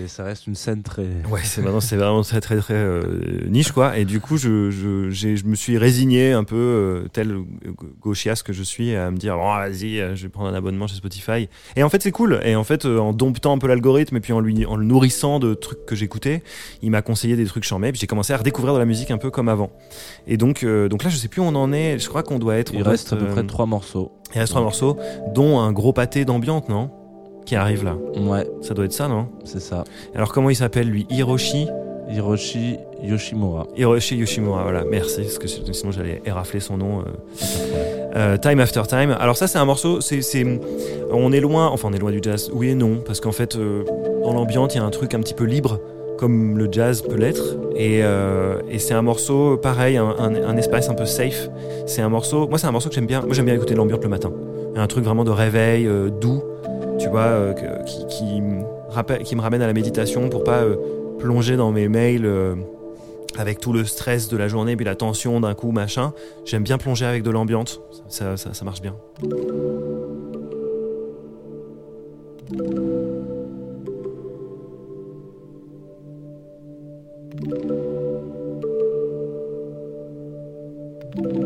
Ça 0.08 0.24
reste 0.24 0.46
une 0.46 0.54
scène 0.54 0.82
très. 0.82 1.06
Ouais, 1.30 1.40
c'est 1.44 1.60
vraiment, 1.60 1.80
c'est 1.80 1.96
vraiment 1.96 2.22
très 2.22 2.40
très 2.40 2.56
très 2.58 2.74
euh, 2.74 3.46
niche 3.48 3.72
quoi. 3.72 3.98
Et 3.98 4.04
du 4.04 4.20
coup, 4.20 4.36
je, 4.36 4.70
je, 4.70 5.10
j'ai- 5.10 5.36
je 5.36 5.44
me 5.46 5.54
suis 5.54 5.76
résigné 5.78 6.32
un 6.32 6.44
peu, 6.44 6.56
euh, 6.56 7.08
tel 7.12 7.36
gauchias 8.00 8.42
que 8.44 8.52
je 8.52 8.62
suis, 8.62 8.94
à 8.94 9.10
me 9.10 9.16
dire, 9.16 9.36
bon, 9.36 9.44
vas-y, 9.54 9.96
je 10.16 10.22
vais 10.22 10.28
prendre 10.28 10.48
un 10.48 10.54
abonnement 10.54 10.86
chez 10.86 10.96
Spotify. 10.96 11.48
Et 11.76 11.82
en 11.82 11.88
fait, 11.88 12.02
c'est 12.02 12.12
cool. 12.12 12.40
Et 12.44 12.54
en 12.56 12.64
fait, 12.64 12.84
en 12.86 13.12
domptant 13.12 13.52
un 13.54 13.58
peu 13.58 13.66
l'algorithme 13.66 14.16
et 14.16 14.20
puis 14.20 14.32
en 14.32 14.40
lui, 14.40 14.64
en 14.66 14.76
le 14.76 14.84
nourrissant 14.84 15.38
de 15.38 15.54
trucs 15.54 15.84
que 15.86 15.94
j'écoutais, 15.96 16.42
il 16.82 16.90
m'a 16.90 17.02
conseillé 17.02 17.36
des 17.36 17.44
trucs 17.46 17.64
charmés. 17.64 17.92
Puis 17.92 18.00
j'ai 18.00 18.06
commencé 18.06 18.32
à 18.32 18.36
redécouvrir 18.36 18.74
de 18.74 18.78
la 18.78 18.84
musique 18.84 19.10
un 19.10 19.18
peu 19.18 19.30
comme 19.30 19.48
avant. 19.48 19.70
Et 20.26 20.36
donc, 20.36 20.64
donc 20.64 21.02
là, 21.04 21.10
je 21.10 21.16
sais 21.16 21.28
plus 21.28 21.40
où 21.40 21.44
on 21.44 21.54
en 21.54 21.72
est. 21.72 21.98
Je 21.98 22.08
crois 22.08 22.15
qu'on 22.22 22.38
doit 22.38 22.56
être. 22.56 22.72
Il 22.74 22.82
reste 22.82 23.12
à 23.12 23.16
peu 23.16 23.24
euh, 23.26 23.32
près 23.32 23.42
trois 23.44 23.66
morceaux. 23.66 24.12
Il 24.34 24.38
reste 24.40 24.52
trois 24.52 24.62
morceaux, 24.62 24.96
dont 25.34 25.58
un 25.60 25.72
gros 25.72 25.92
pâté 25.92 26.24
d'ambiance, 26.24 26.68
non? 26.68 26.90
Qui 27.44 27.54
arrive 27.56 27.84
là. 27.84 27.96
Ouais, 28.20 28.46
Ça 28.60 28.74
doit 28.74 28.84
être 28.86 28.92
ça, 28.92 29.06
non? 29.08 29.28
C'est 29.44 29.60
ça. 29.60 29.84
Alors 30.14 30.32
comment 30.32 30.50
il 30.50 30.56
s'appelle 30.56 30.88
lui? 30.88 31.06
Hiroshi? 31.10 31.68
Hiroshi 32.08 32.76
Yoshimura. 33.02 33.66
Hiroshi 33.76 34.16
Yoshimura, 34.16 34.62
voilà, 34.62 34.84
merci, 34.88 35.22
parce 35.22 35.38
que 35.38 35.48
sinon 35.48 35.90
j'allais 35.92 36.22
érafler 36.24 36.60
son 36.60 36.76
nom. 36.76 37.00
euh. 37.00 37.04
Euh, 38.14 38.36
time 38.38 38.60
After 38.60 38.82
Time. 38.88 39.14
Alors 39.18 39.36
ça 39.36 39.46
c'est 39.48 39.58
un 39.58 39.64
morceau, 39.64 40.00
c'est, 40.00 40.22
c'est- 40.22 40.46
on 41.12 41.32
est 41.32 41.40
loin, 41.40 41.66
enfin 41.68 41.88
on 41.90 41.92
est 41.92 41.98
loin 41.98 42.12
du 42.12 42.20
jazz, 42.22 42.50
oui 42.54 42.68
et 42.70 42.74
non, 42.74 43.02
parce 43.04 43.20
qu'en 43.20 43.32
fait 43.32 43.56
euh, 43.56 43.84
dans 44.22 44.32
l'ambiance 44.32 44.74
il 44.74 44.78
y 44.78 44.80
a 44.80 44.84
un 44.84 44.90
truc 44.90 45.14
un 45.14 45.20
petit 45.20 45.34
peu 45.34 45.44
libre, 45.44 45.80
comme 46.18 46.56
le 46.58 46.68
jazz 46.70 47.02
peut 47.02 47.16
l'être, 47.16 47.56
et, 47.74 48.00
euh, 48.02 48.60
et 48.70 48.78
c'est 48.78 48.94
un 48.94 49.02
morceau 49.02 49.56
pareil, 49.56 49.96
un, 49.96 50.08
un- 50.18 50.56
espace 50.56 50.88
un 50.88 50.94
peu 50.94 51.04
safe. 51.06 51.48
C'est 51.86 52.02
un 52.02 52.08
morceau, 52.08 52.48
moi 52.48 52.58
c'est 52.58 52.66
un 52.66 52.72
morceau 52.72 52.88
que 52.88 52.94
j'aime 52.94 53.06
bien, 53.06 53.20
moi 53.20 53.34
j'aime 53.34 53.44
bien 53.46 53.54
écouter 53.54 53.74
l'ambiance 53.74 54.00
le 54.02 54.08
matin. 54.08 54.32
Un 54.76 54.86
truc 54.86 55.04
vraiment 55.04 55.24
de 55.24 55.30
réveil, 55.30 55.86
euh, 55.86 56.08
doux, 56.10 56.42
tu 56.98 57.08
vois, 57.08 57.20
euh, 57.22 57.52
qui, 57.84 58.06
qui, 58.06 58.40
me 58.40 58.62
qui 59.24 59.36
me 59.36 59.40
ramène 59.42 59.60
à 59.62 59.66
la 59.66 59.72
méditation 59.74 60.28
pour 60.30 60.42
pas 60.44 60.62
plonger 61.18 61.56
dans 61.56 61.70
mes 61.72 61.88
mails. 61.88 62.26
avec 63.38 63.60
tout 63.60 63.74
le 63.74 63.84
stress 63.84 64.28
de 64.30 64.36
la 64.38 64.48
journée, 64.48 64.76
puis 64.76 64.86
la 64.86 64.94
tension 64.94 65.40
d'un 65.40 65.52
coup, 65.54 65.70
machin. 65.70 66.14
J'aime 66.46 66.62
bien 66.62 66.78
plonger 66.78 67.04
avec 67.04 67.22
de 67.22 67.30
l'ambiance. 67.30 67.80
Ça, 68.08 68.38
ça, 68.38 68.54
ça 68.54 68.64
marche 68.64 68.80
bien. 68.80 68.94
thank 77.44 77.54
you 81.14 81.45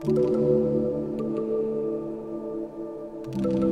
thank 0.00 0.18
you 3.44 3.67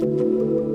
Música 0.00 0.69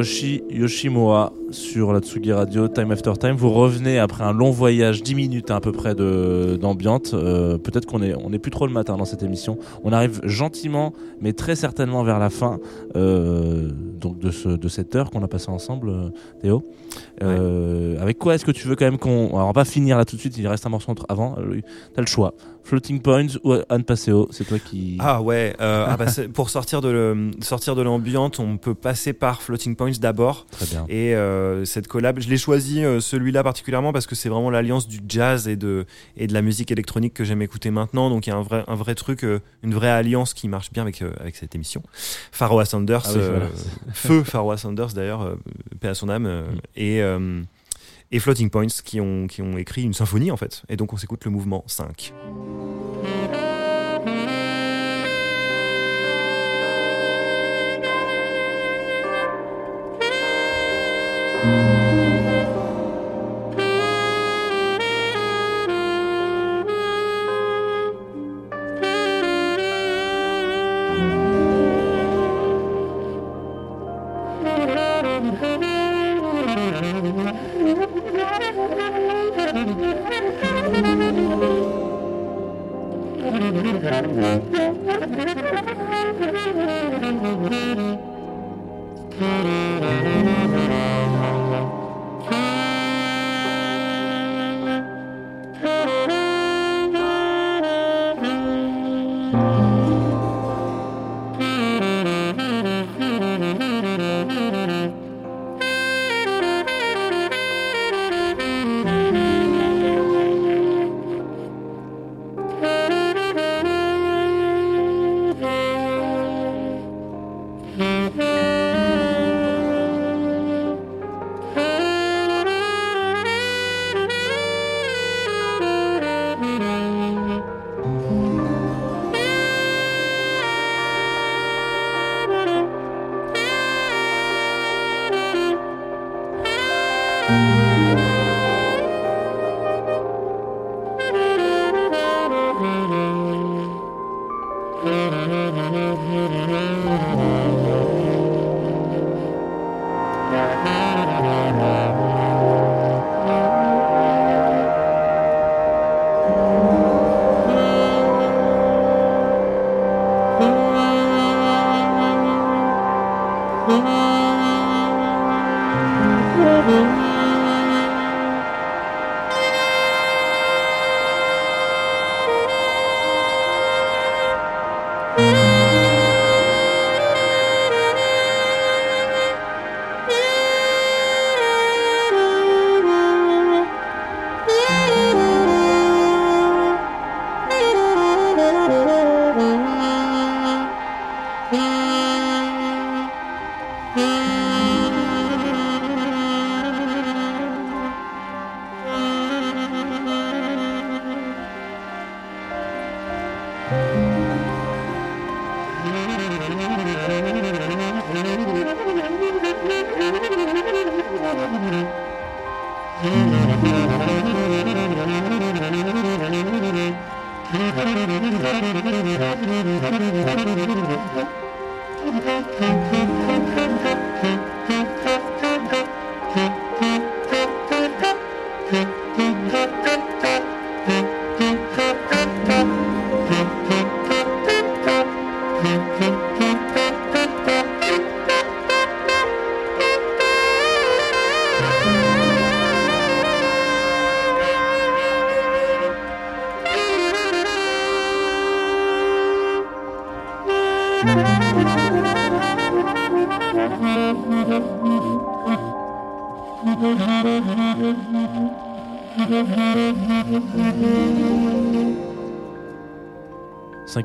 Hiroshi 0.00 0.42
Yoshimura 0.50 1.32
sur 1.50 1.94
la 1.94 2.00
Tsugi 2.00 2.30
Radio, 2.30 2.68
Time 2.68 2.90
After 2.92 3.14
Time. 3.18 3.32
Vous 3.34 3.48
revenez 3.50 3.98
après 3.98 4.24
un 4.24 4.32
long 4.34 4.50
voyage, 4.50 5.02
10 5.02 5.14
minutes 5.14 5.50
à 5.50 5.58
peu 5.60 5.72
près 5.72 5.94
d'ambiante. 5.94 7.12
Euh, 7.14 7.56
Peut-être 7.56 7.86
qu'on 7.86 8.02
est, 8.02 8.14
on 8.14 8.30
est 8.34 8.38
plus 8.38 8.50
trop 8.50 8.66
le 8.66 8.74
matin 8.74 8.98
dans 8.98 9.06
cette 9.06 9.22
émission. 9.22 9.56
On 9.84 9.92
arrive 9.92 10.20
gentiment, 10.24 10.92
mais 11.22 11.32
très 11.32 11.56
certainement 11.56 12.02
vers 12.04 12.18
la 12.18 12.28
fin 12.28 12.58
euh, 12.94 13.70
donc 13.98 14.18
de, 14.18 14.30
ce, 14.30 14.50
de 14.50 14.68
cette 14.68 14.94
heure 14.94 15.10
qu'on 15.10 15.22
a 15.22 15.28
passée 15.28 15.50
ensemble, 15.50 15.88
euh, 15.88 16.08
Théo. 16.42 16.62
Euh, 17.22 17.98
Avec 18.00 18.18
quoi 18.18 18.34
est-ce 18.34 18.44
que 18.44 18.50
tu 18.52 18.68
veux 18.68 18.76
quand 18.76 18.84
même 18.84 18.98
qu'on. 18.98 19.28
Alors 19.28 19.44
on 19.44 19.46
va 19.46 19.52
pas 19.54 19.64
finir 19.64 19.96
là 19.96 20.04
tout 20.04 20.16
de 20.16 20.20
suite, 20.20 20.36
il 20.36 20.46
reste 20.46 20.66
un 20.66 20.70
morceau 20.70 20.90
entre- 20.92 21.06
avant. 21.08 21.36
T'as 21.94 22.02
le 22.02 22.06
choix. 22.06 22.34
Floating 22.66 23.00
Points 23.00 23.28
ou 23.44 23.54
Anne 23.68 23.84
Passeo, 23.84 24.28
c'est 24.32 24.44
toi 24.44 24.58
qui. 24.58 24.96
Ah 24.98 25.22
ouais, 25.22 25.54
euh, 25.60 25.86
ah 25.88 25.96
bah 25.96 26.06
pour 26.34 26.50
sortir 26.50 26.80
de 26.80 26.88
le- 26.88 27.30
sortir 27.40 27.76
de 27.76 27.82
l'ambiante, 27.82 28.40
on 28.40 28.56
peut 28.58 28.74
passer 28.74 29.12
par 29.12 29.40
Floating 29.40 29.76
Points 29.76 29.92
d'abord. 30.00 30.46
Très 30.50 30.66
bien. 30.66 30.84
Et 30.88 31.14
euh, 31.14 31.64
cette 31.64 31.86
collab, 31.86 32.18
je 32.18 32.28
l'ai 32.28 32.36
choisi 32.36 32.84
euh, 32.84 32.98
celui-là 33.00 33.44
particulièrement 33.44 33.92
parce 33.92 34.06
que 34.08 34.14
c'est 34.16 34.28
vraiment 34.28 34.50
l'alliance 34.50 34.88
du 34.88 34.98
jazz 35.08 35.46
et 35.46 35.54
de, 35.56 35.86
et 36.16 36.26
de 36.26 36.32
la 36.34 36.42
musique 36.42 36.72
électronique 36.72 37.14
que 37.14 37.22
j'aime 37.24 37.40
écouter 37.42 37.70
maintenant. 37.70 38.10
Donc 38.10 38.26
il 38.26 38.30
y 38.30 38.32
a 38.32 38.36
un 38.36 38.42
vrai, 38.42 38.64
un 38.66 38.74
vrai 38.74 38.94
truc, 38.96 39.24
une 39.62 39.72
vraie 39.74 39.90
alliance 39.90 40.34
qui 40.34 40.48
marche 40.48 40.72
bien 40.72 40.82
avec, 40.82 41.02
avec 41.20 41.36
cette 41.36 41.54
émission. 41.54 41.82
Pharoah 42.32 42.64
Sanders, 42.64 43.02
Ah 43.06 43.10
oui, 43.14 43.20
voilà. 43.30 43.46
feu 43.92 44.24
Pharoah 44.24 44.56
Sanders 44.56 44.92
d'ailleurs, 44.94 45.36
paix 45.80 45.88
à 45.88 45.94
son 45.94 46.08
âme, 46.08 46.26
Mm. 46.26 46.58
et, 46.76 47.00
et 48.12 48.18
Floating 48.18 48.50
Points 48.50 48.66
qui 48.84 49.00
ont, 49.00 49.26
qui 49.26 49.42
ont 49.42 49.56
écrit 49.56 49.82
une 49.82 49.94
symphonie 49.94 50.30
en 50.30 50.36
fait. 50.36 50.62
Et 50.68 50.76
donc 50.76 50.92
on 50.92 50.96
s'écoute 50.96 51.24
le 51.24 51.30
mouvement 51.30 51.64
5. 51.66 52.12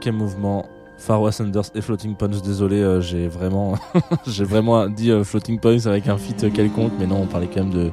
Cinquième 0.01 0.15
mouvement, 0.17 0.65
Pharoah 0.97 1.31
Sanders 1.31 1.65
et 1.75 1.81
Floating 1.81 2.15
Points. 2.15 2.29
Désolé, 2.43 2.77
euh, 2.81 3.01
j'ai 3.01 3.27
vraiment, 3.27 3.75
j'ai 4.25 4.43
vraiment 4.45 4.87
dit 4.87 5.11
euh, 5.11 5.23
Floating 5.23 5.59
Points 5.59 5.85
avec 5.85 6.07
un 6.07 6.17
feat 6.17 6.51
quelconque, 6.51 6.93
mais 6.99 7.05
non, 7.05 7.21
on 7.21 7.27
parlait 7.27 7.45
quand 7.45 7.59
même 7.63 7.69
de 7.69 7.91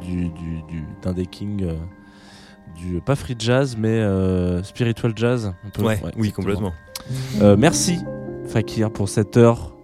du 0.00 0.30
du 0.30 0.62
du- 0.66 0.86
d'un 1.02 1.12
des 1.12 1.26
kings, 1.26 1.62
euh, 1.64 1.74
du 2.78 3.02
pas 3.02 3.14
free 3.14 3.36
jazz, 3.38 3.76
mais 3.78 4.02
spiritual 4.62 5.12
jazz. 5.14 5.52
Un 5.66 5.68
peu. 5.68 5.82
Ouais, 5.82 6.00
oui, 6.16 6.32
complètement. 6.32 6.72
Merci 7.58 7.98
Fakir 8.46 8.90
pour 8.90 9.10
cette 9.10 9.36
heure 9.36 9.74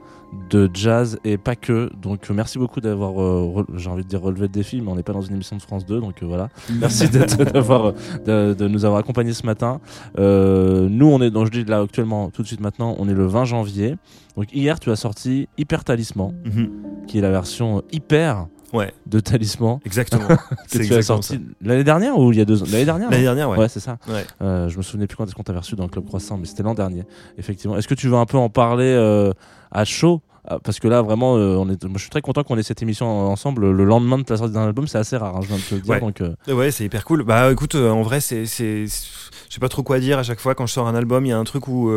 de 0.50 0.70
jazz 0.72 1.18
et 1.24 1.38
pas 1.38 1.56
que. 1.56 1.90
Donc 2.00 2.30
euh, 2.30 2.34
merci 2.34 2.58
beaucoup 2.58 2.80
d'avoir, 2.80 3.20
euh, 3.20 3.64
j'ai 3.76 3.90
envie 3.90 4.04
de 4.04 4.08
dire 4.08 4.20
relevé 4.20 4.42
le 4.42 4.48
défi, 4.48 4.80
mais 4.80 4.90
on 4.90 4.96
n'est 4.96 5.02
pas 5.02 5.12
dans 5.12 5.20
une 5.22 5.34
émission 5.34 5.56
de 5.56 5.62
France 5.62 5.84
2, 5.86 6.00
donc 6.00 6.22
euh, 6.22 6.26
voilà. 6.26 6.48
Merci 6.80 7.08
d'avoir, 7.08 7.92
de, 8.24 8.54
de 8.54 8.68
nous 8.68 8.84
avoir 8.84 9.00
accompagnés 9.00 9.32
ce 9.32 9.44
matin. 9.46 9.80
Euh, 10.18 10.88
nous, 10.90 11.06
on 11.06 11.20
est, 11.20 11.30
donc 11.30 11.46
je 11.46 11.50
dis 11.50 11.64
là 11.64 11.80
actuellement, 11.80 12.30
tout 12.30 12.42
de 12.42 12.46
suite 12.46 12.60
maintenant, 12.60 12.94
on 12.98 13.08
est 13.08 13.14
le 13.14 13.26
20 13.26 13.44
janvier. 13.44 13.96
Donc 14.36 14.46
hier, 14.52 14.78
tu 14.78 14.90
as 14.90 14.96
sorti 14.96 15.48
Hyper 15.58 15.82
Talisman, 15.84 16.32
Mhm. 16.44 16.70
qui 17.06 17.18
est 17.18 17.22
la 17.22 17.30
version 17.30 17.82
hyper 17.92 18.46
Ouais, 18.72 18.92
de 19.06 19.20
Talisman 19.20 19.78
exactement. 19.86 20.26
que 20.70 20.78
tu 20.84 20.92
as 20.92 21.02
sorti 21.02 21.40
l'année 21.62 21.84
dernière 21.84 22.18
ou 22.18 22.32
il 22.32 22.38
y 22.38 22.40
a 22.40 22.44
deux 22.44 22.62
ans? 22.62 22.66
L'année 22.70 22.84
dernière. 22.84 23.10
L'année 23.10 23.22
dernière, 23.22 23.48
ouais. 23.48 23.58
Ouais, 23.58 23.68
c'est 23.68 23.80
ça. 23.80 23.96
Ouais. 24.08 24.24
Euh, 24.42 24.68
je 24.68 24.76
me 24.76 24.82
souvenais 24.82 25.06
plus 25.06 25.16
quand 25.16 25.24
est-ce 25.24 25.34
qu'on 25.36 25.44
t'avait 25.44 25.60
reçu 25.60 25.76
dans 25.76 25.84
le 25.84 25.88
Club 25.88 26.04
Croissant, 26.04 26.36
mais 26.36 26.46
c'était 26.46 26.64
l'an 26.64 26.74
dernier, 26.74 27.04
effectivement. 27.38 27.76
Est-ce 27.76 27.86
que 27.88 27.94
tu 27.94 28.08
veux 28.08 28.16
un 28.16 28.26
peu 28.26 28.36
en 28.38 28.48
parler 28.50 28.84
euh, 28.92 29.32
à 29.70 29.84
chaud? 29.84 30.20
Parce 30.62 30.78
que 30.78 30.88
là, 30.88 31.02
vraiment, 31.02 31.36
euh, 31.36 31.56
on 31.56 31.68
est... 31.68 31.82
moi, 31.84 31.94
je 31.96 32.02
suis 32.02 32.10
très 32.10 32.20
content 32.20 32.44
qu'on 32.44 32.56
ait 32.56 32.62
cette 32.62 32.82
émission 32.82 33.06
ensemble 33.06 33.70
le 33.70 33.84
lendemain 33.84 34.18
de 34.18 34.24
la 34.28 34.36
sortie 34.36 34.52
d'un 34.52 34.64
album. 34.66 34.86
C'est 34.86 34.98
assez 34.98 35.16
rare, 35.16 35.36
hein, 35.36 35.40
je 35.42 35.48
viens 35.48 35.56
de 35.56 35.62
te 35.62 35.74
le 35.74 35.80
dire. 35.80 35.90
Ouais. 35.94 36.00
Donc, 36.00 36.20
euh, 36.20 36.34
Ouais, 36.48 36.70
c'est 36.70 36.84
hyper 36.84 37.04
cool. 37.04 37.24
Bah 37.24 37.50
écoute, 37.50 37.74
euh, 37.74 37.90
en 37.90 38.02
vrai, 38.02 38.20
c'est, 38.20 38.44
je 38.46 38.86
sais 38.86 39.60
pas 39.60 39.68
trop 39.68 39.82
quoi 39.82 39.98
dire 39.98 40.18
à 40.18 40.22
chaque 40.22 40.40
fois 40.40 40.54
quand 40.54 40.66
je 40.66 40.72
sors 40.72 40.86
un 40.86 40.94
album. 40.94 41.24
Il 41.26 41.30
y 41.30 41.32
a 41.32 41.38
un 41.38 41.44
truc 41.44 41.68
où, 41.68 41.90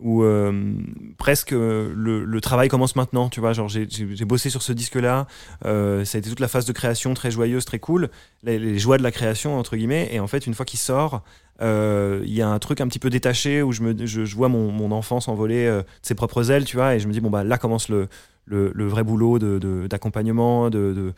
où 0.00 0.22
euh, 0.22 0.74
presque 1.16 1.52
euh, 1.52 1.92
le, 1.94 2.40
travail 2.40 2.68
commence 2.68 2.96
maintenant. 2.96 3.28
Tu 3.28 3.40
vois, 3.40 3.52
genre 3.52 3.68
j'ai, 3.68 3.86
bossé 4.24 4.50
sur 4.50 4.62
ce 4.62 4.72
disque-là. 4.72 5.26
Euh, 5.64 6.04
ça 6.04 6.18
a 6.18 6.20
été 6.20 6.28
toute 6.28 6.40
la 6.40 6.48
phase 6.48 6.66
de 6.66 6.72
création 6.72 7.14
très 7.14 7.30
joyeuse, 7.30 7.64
très 7.64 7.78
cool. 7.78 8.08
Les, 8.42 8.78
joies 8.78 8.98
de 8.98 9.02
la 9.02 9.10
création 9.10 9.58
entre 9.58 9.76
guillemets. 9.76 10.08
Et 10.12 10.20
en 10.20 10.26
fait, 10.26 10.46
une 10.46 10.54
fois 10.54 10.64
qu'il 10.64 10.78
sort, 10.78 11.22
il 11.60 12.32
y 12.32 12.42
a 12.42 12.48
un 12.48 12.58
truc 12.58 12.80
un 12.80 12.88
petit 12.88 13.00
peu 13.00 13.10
détaché 13.10 13.62
où 13.62 13.72
je 13.72 14.36
vois 14.36 14.48
mon, 14.48 14.90
enfant 14.92 15.20
s'envoler 15.20 15.66
de 15.66 15.84
ses 16.02 16.14
propres 16.14 16.50
ailes, 16.50 16.64
tu 16.64 16.76
vois, 16.76 16.94
et 16.94 17.00
je 17.00 17.08
me 17.08 17.12
dis 17.12 17.20
bon 17.20 17.30
bah 17.30 17.44
là 17.44 17.58
commence 17.58 17.88
le 17.88 18.08
le, 18.48 18.72
le 18.74 18.86
vrai 18.88 19.04
boulot 19.04 19.38
de- 19.38 19.86
d'accompagnement, 19.86 20.70
de, 20.70 20.92
de, 20.94 21.12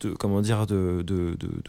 de- 0.00 0.14
comment 0.14 0.40
dire, 0.40 0.66
de, 0.66 1.02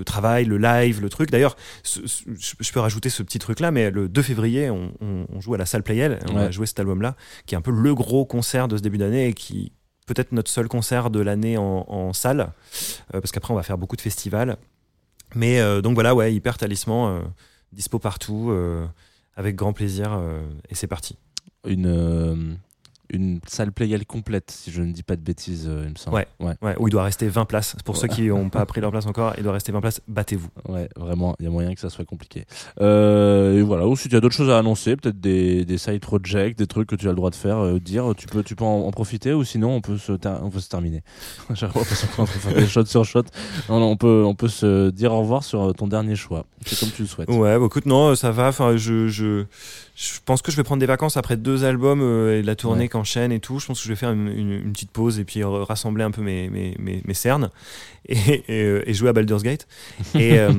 travail, 0.05 0.45
le 0.45 0.57
live, 0.57 1.01
le 1.01 1.09
truc. 1.09 1.31
D'ailleurs, 1.31 1.55
je 1.83 2.71
peux 2.71 2.79
rajouter 2.79 3.09
ce 3.09 3.23
petit 3.23 3.39
truc-là, 3.39 3.71
mais 3.71 3.91
le 3.91 4.07
2 4.09 4.21
février, 4.21 4.69
on, 4.69 4.91
on- 5.01 5.25
on 5.31 5.41
joue 5.41 5.53
à 5.53 5.57
la 5.57 5.65
salle 5.65 5.83
Playel, 5.83 6.19
on 6.29 6.35
Ouais. 6.35 6.41
a 6.43 6.51
joué 6.51 6.65
cet 6.65 6.79
album-là, 6.79 7.15
qui 7.45 7.55
est 7.55 7.57
un 7.57 7.61
peu 7.61 7.71
le 7.71 7.95
gros 7.95 8.25
concert 8.25 8.67
de 8.67 8.77
ce 8.77 8.81
début 8.81 8.97
d'année 8.97 9.27
et 9.27 9.33
qui 9.33 9.71
peut-être 10.07 10.31
notre 10.33 10.51
seul 10.51 10.67
concert 10.67 11.09
de 11.09 11.19
l'année 11.19 11.57
en, 11.57 11.85
en 11.87 12.13
salle, 12.13 12.41
euh, 13.13 13.21
parce 13.21 13.31
qu'après 13.31 13.51
on 13.53 13.57
va 13.57 13.63
faire 13.63 13.77
beaucoup 13.77 13.95
de 13.95 14.01
festivals. 14.01 14.57
Mais 15.33 15.59
euh, 15.59 15.81
donc 15.81 15.95
voilà, 15.95 16.13
ouais, 16.13 16.33
hyper 16.33 16.57
talisman, 16.57 17.07
euh, 17.09 17.21
dispo 17.73 17.97
partout, 17.99 18.49
euh, 18.51 18.85
avec 19.35 19.55
grand 19.55 19.73
plaisir, 19.73 20.19
et 20.69 20.75
c'est 20.75 20.87
parti. 20.87 21.17
une, 21.67 22.57
une 23.09 23.39
salle 23.47 23.71
Playel 23.71 24.05
complète, 24.05 24.51
si 24.51 24.71
je 24.71 24.81
ne 24.81 24.91
dis 24.91 25.03
pas 25.03 25.15
de 25.15 25.21
bêtises, 25.21 25.67
euh, 25.67 25.83
il 25.85 25.91
me 25.91 25.95
semble. 25.95 26.15
Ouais. 26.17 26.27
ouais. 26.39 26.53
Ouais, 26.61 26.75
où 26.79 26.87
il 26.87 26.91
doit 26.91 27.03
rester 27.03 27.27
20 27.27 27.45
places. 27.45 27.75
Pour 27.85 27.97
ceux 27.97 28.07
qui 28.07 28.23
n'ont 28.23 28.49
pas 28.49 28.65
pris 28.65 28.81
leur 28.81 28.91
place 28.91 29.05
encore, 29.05 29.33
il 29.37 29.43
doit 29.43 29.53
rester 29.53 29.71
20 29.71 29.81
places, 29.81 30.01
battez-vous. 30.07 30.49
Ouais, 30.67 30.89
vraiment, 30.95 31.35
il 31.39 31.45
y 31.45 31.47
a 31.47 31.51
moyen 31.51 31.73
que 31.73 31.79
ça 31.79 31.89
soit 31.89 32.05
compliqué. 32.05 32.45
Euh, 32.81 33.59
et 33.59 33.61
voilà, 33.61 33.87
ou 33.87 33.95
si 33.95 34.09
tu 34.09 34.15
as 34.15 34.19
d'autres 34.21 34.35
choses 34.35 34.49
à 34.49 34.57
annoncer, 34.57 34.95
peut-être 34.95 35.19
des, 35.19 35.65
des 35.65 35.77
side 35.77 35.99
projects, 36.01 36.57
des 36.57 36.67
trucs 36.67 36.89
que 36.89 36.95
tu 36.95 37.07
as 37.07 37.11
le 37.11 37.15
droit 37.15 37.29
de 37.29 37.35
faire, 37.35 37.57
euh, 37.57 37.79
dire, 37.79 38.13
tu 38.17 38.27
peux, 38.27 38.43
tu 38.43 38.55
peux 38.55 38.65
en, 38.65 38.81
en 38.87 38.91
profiter, 38.91 39.33
ou 39.33 39.43
sinon 39.43 39.71
on 39.75 39.81
peut 39.81 39.97
se, 39.97 40.13
on 40.41 40.49
peut 40.49 40.59
se 40.59 40.69
terminer. 40.69 41.03
J'ai 41.53 41.65
l'impression 41.67 42.07
qu'on 42.15 42.23
est 42.23 42.25
en 42.25 42.25
train 42.25 42.35
de 42.35 42.41
faire 42.41 42.53
des 42.55 42.67
shots 42.67 42.85
sur 42.85 43.05
shot. 43.05 43.23
Non, 43.69 43.79
non, 43.79 43.87
on 43.91 43.97
peut, 43.97 44.23
on 44.25 44.35
peut 44.35 44.47
se 44.47 44.89
dire 44.89 45.13
au 45.13 45.19
revoir 45.19 45.43
sur 45.43 45.73
ton 45.73 45.87
dernier 45.87 46.15
choix. 46.15 46.45
C'est 46.65 46.79
comme 46.79 46.89
tu 46.89 47.03
le 47.03 47.07
souhaites. 47.07 47.29
Ouais, 47.29 47.59
bah 47.59 47.65
écoute, 47.65 47.85
non, 47.85 48.15
ça 48.15 48.31
va. 48.31 48.47
Enfin, 48.47 48.75
je, 48.75 49.07
je, 49.07 49.45
je 49.95 50.19
pense 50.25 50.41
que 50.41 50.51
je 50.51 50.57
vais 50.57 50.63
prendre 50.63 50.79
des 50.79 50.85
vacances 50.85 51.17
après 51.17 51.37
deux 51.37 51.63
albums 51.63 52.01
et 52.01 52.41
la 52.41 52.55
tournée 52.55 52.85
Ouais. 52.85 52.89
Qu'enchaîne 52.95 53.31
et 53.31 53.39
tout. 53.39 53.59
Je 53.59 53.67
pense 53.67 53.79
que 53.79 53.83
je 53.83 53.89
vais 53.89 53.95
faire 53.95 54.11
une, 54.11 54.71
petite 54.73 54.91
pause 54.91 55.19
et 55.19 55.25
puis 55.25 55.43
euh, 55.43 55.63
rassembler 55.63 56.03
un 56.03 56.11
peu 56.11 56.21
mes, 56.21 56.49
mes, 56.49 56.75
mes, 56.79 57.13
cernes 57.13 57.49
euh, 58.09 58.81
et 58.85 58.93
jouer 58.93 59.09
à 59.09 59.13
Baldur's 59.13 59.43
Gate. 59.43 59.67
Et, 60.15 60.39
euh, 60.39 60.51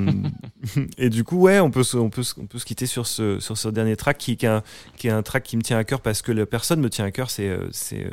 et 0.97 1.09
du 1.09 1.23
coup, 1.23 1.37
ouais, 1.37 1.59
on 1.59 1.71
peut 1.71 1.83
se, 1.83 1.97
on 1.97 2.09
peut, 2.09 2.23
on 2.37 2.45
peut 2.45 2.59
se 2.59 2.65
quitter 2.65 2.85
sur 2.85 3.07
ce, 3.07 3.39
sur 3.39 3.57
ce 3.57 3.69
dernier 3.69 3.95
track 3.95 4.17
qui, 4.17 4.33
est 4.33 4.45
un, 4.45 4.61
qui 4.97 5.07
est 5.07 5.11
un 5.11 5.23
track 5.23 5.43
qui 5.43 5.57
me 5.57 5.61
tient 5.61 5.77
à 5.77 5.83
cœur 5.83 6.01
parce 6.01 6.21
que 6.21 6.31
la 6.31 6.45
personne 6.45 6.79
me 6.79 6.89
tient 6.89 7.05
à 7.05 7.11
cœur. 7.11 7.29
C'est, 7.29 7.57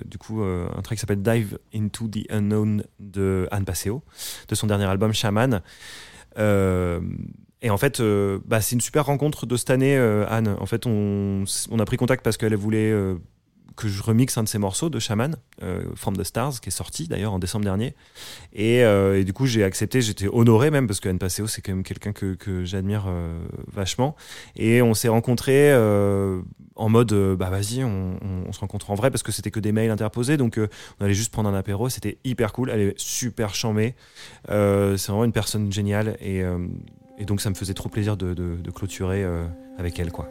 du 0.06 0.18
coup 0.18 0.42
un 0.42 0.82
track 0.82 0.96
qui 0.96 1.00
s'appelle 1.00 1.22
Dive 1.22 1.58
into 1.74 2.08
the 2.08 2.30
Unknown 2.30 2.84
de 2.98 3.46
Anne 3.50 3.64
Passeo, 3.64 4.02
de 4.48 4.54
son 4.54 4.66
dernier 4.66 4.84
album 4.84 5.12
Shaman. 5.12 5.60
Et 6.36 7.70
en 7.70 7.78
fait, 7.78 8.02
bah, 8.46 8.60
c'est 8.60 8.74
une 8.74 8.80
super 8.80 9.06
rencontre 9.06 9.46
de 9.46 9.56
cette 9.56 9.70
année, 9.70 9.96
Anne. 9.96 10.56
En 10.58 10.66
fait, 10.66 10.86
on, 10.86 11.44
on 11.70 11.78
a 11.78 11.84
pris 11.84 11.96
contact 11.96 12.24
parce 12.24 12.36
qu'elle 12.36 12.54
voulait 12.56 12.92
que 13.76 13.88
je 13.88 14.02
remixe 14.02 14.38
un 14.38 14.44
de 14.44 14.48
ses 14.48 14.58
morceaux 14.58 14.88
de 14.88 14.98
Shaman, 14.98 15.36
euh, 15.62 15.84
From 15.94 16.16
the 16.16 16.24
Stars, 16.24 16.60
qui 16.60 16.68
est 16.68 16.72
sorti 16.72 17.08
d'ailleurs 17.08 17.32
en 17.32 17.38
décembre 17.38 17.64
dernier. 17.64 17.94
Et, 18.52 18.84
euh, 18.84 19.22
du 19.24 19.32
coup, 19.32 19.46
j'ai 19.46 19.64
accepté, 19.64 20.00
j'étais 20.00 20.28
honoré 20.28 20.70
même, 20.70 20.86
parce 20.86 21.00
que 21.00 21.08
Anne 21.08 21.18
Passeo, 21.18 21.46
c'est 21.46 21.60
quand 21.60 21.72
même 21.72 21.82
quelqu'un 21.82 22.12
que, 22.12 22.64
j'admire 22.64 23.06
euh, 23.08 23.44
vachement. 23.72 24.14
Et 24.56 24.82
on 24.82 24.94
s'est 24.94 25.08
rencontrés 25.08 25.72
euh, 25.72 26.40
en 26.76 26.88
mode, 26.88 27.12
bah 27.36 27.50
vas-y, 27.50 27.84
on, 27.84 28.52
se 28.52 28.60
rencontre 28.60 28.90
en 28.90 28.94
vrai, 28.94 29.10
parce 29.10 29.22
que 29.22 29.32
c'était 29.32 29.50
que 29.50 29.60
des 29.60 29.72
mails 29.72 29.90
interposés. 29.90 30.36
Donc, 30.36 30.58
on 31.00 31.04
allait 31.04 31.14
juste 31.14 31.32
prendre 31.32 31.48
un 31.48 31.54
apéro, 31.54 31.88
c'était 31.88 32.18
hyper 32.24 32.52
cool. 32.52 32.70
Elle 32.70 32.80
est 32.80 32.98
super 32.98 33.54
chambée. 33.54 33.94
Euh, 34.50 34.96
c'est 34.96 35.10
vraiment 35.10 35.24
une 35.24 35.32
personne 35.32 35.72
géniale. 35.72 36.16
Et, 36.20 36.44
donc, 37.24 37.40
ça 37.40 37.50
me 37.50 37.54
faisait 37.54 37.74
trop 37.74 37.88
plaisir 37.88 38.16
de, 38.16 38.56
clôturer 38.74 39.24
avec 39.78 39.98
elle, 39.98 40.12
quoi. 40.12 40.28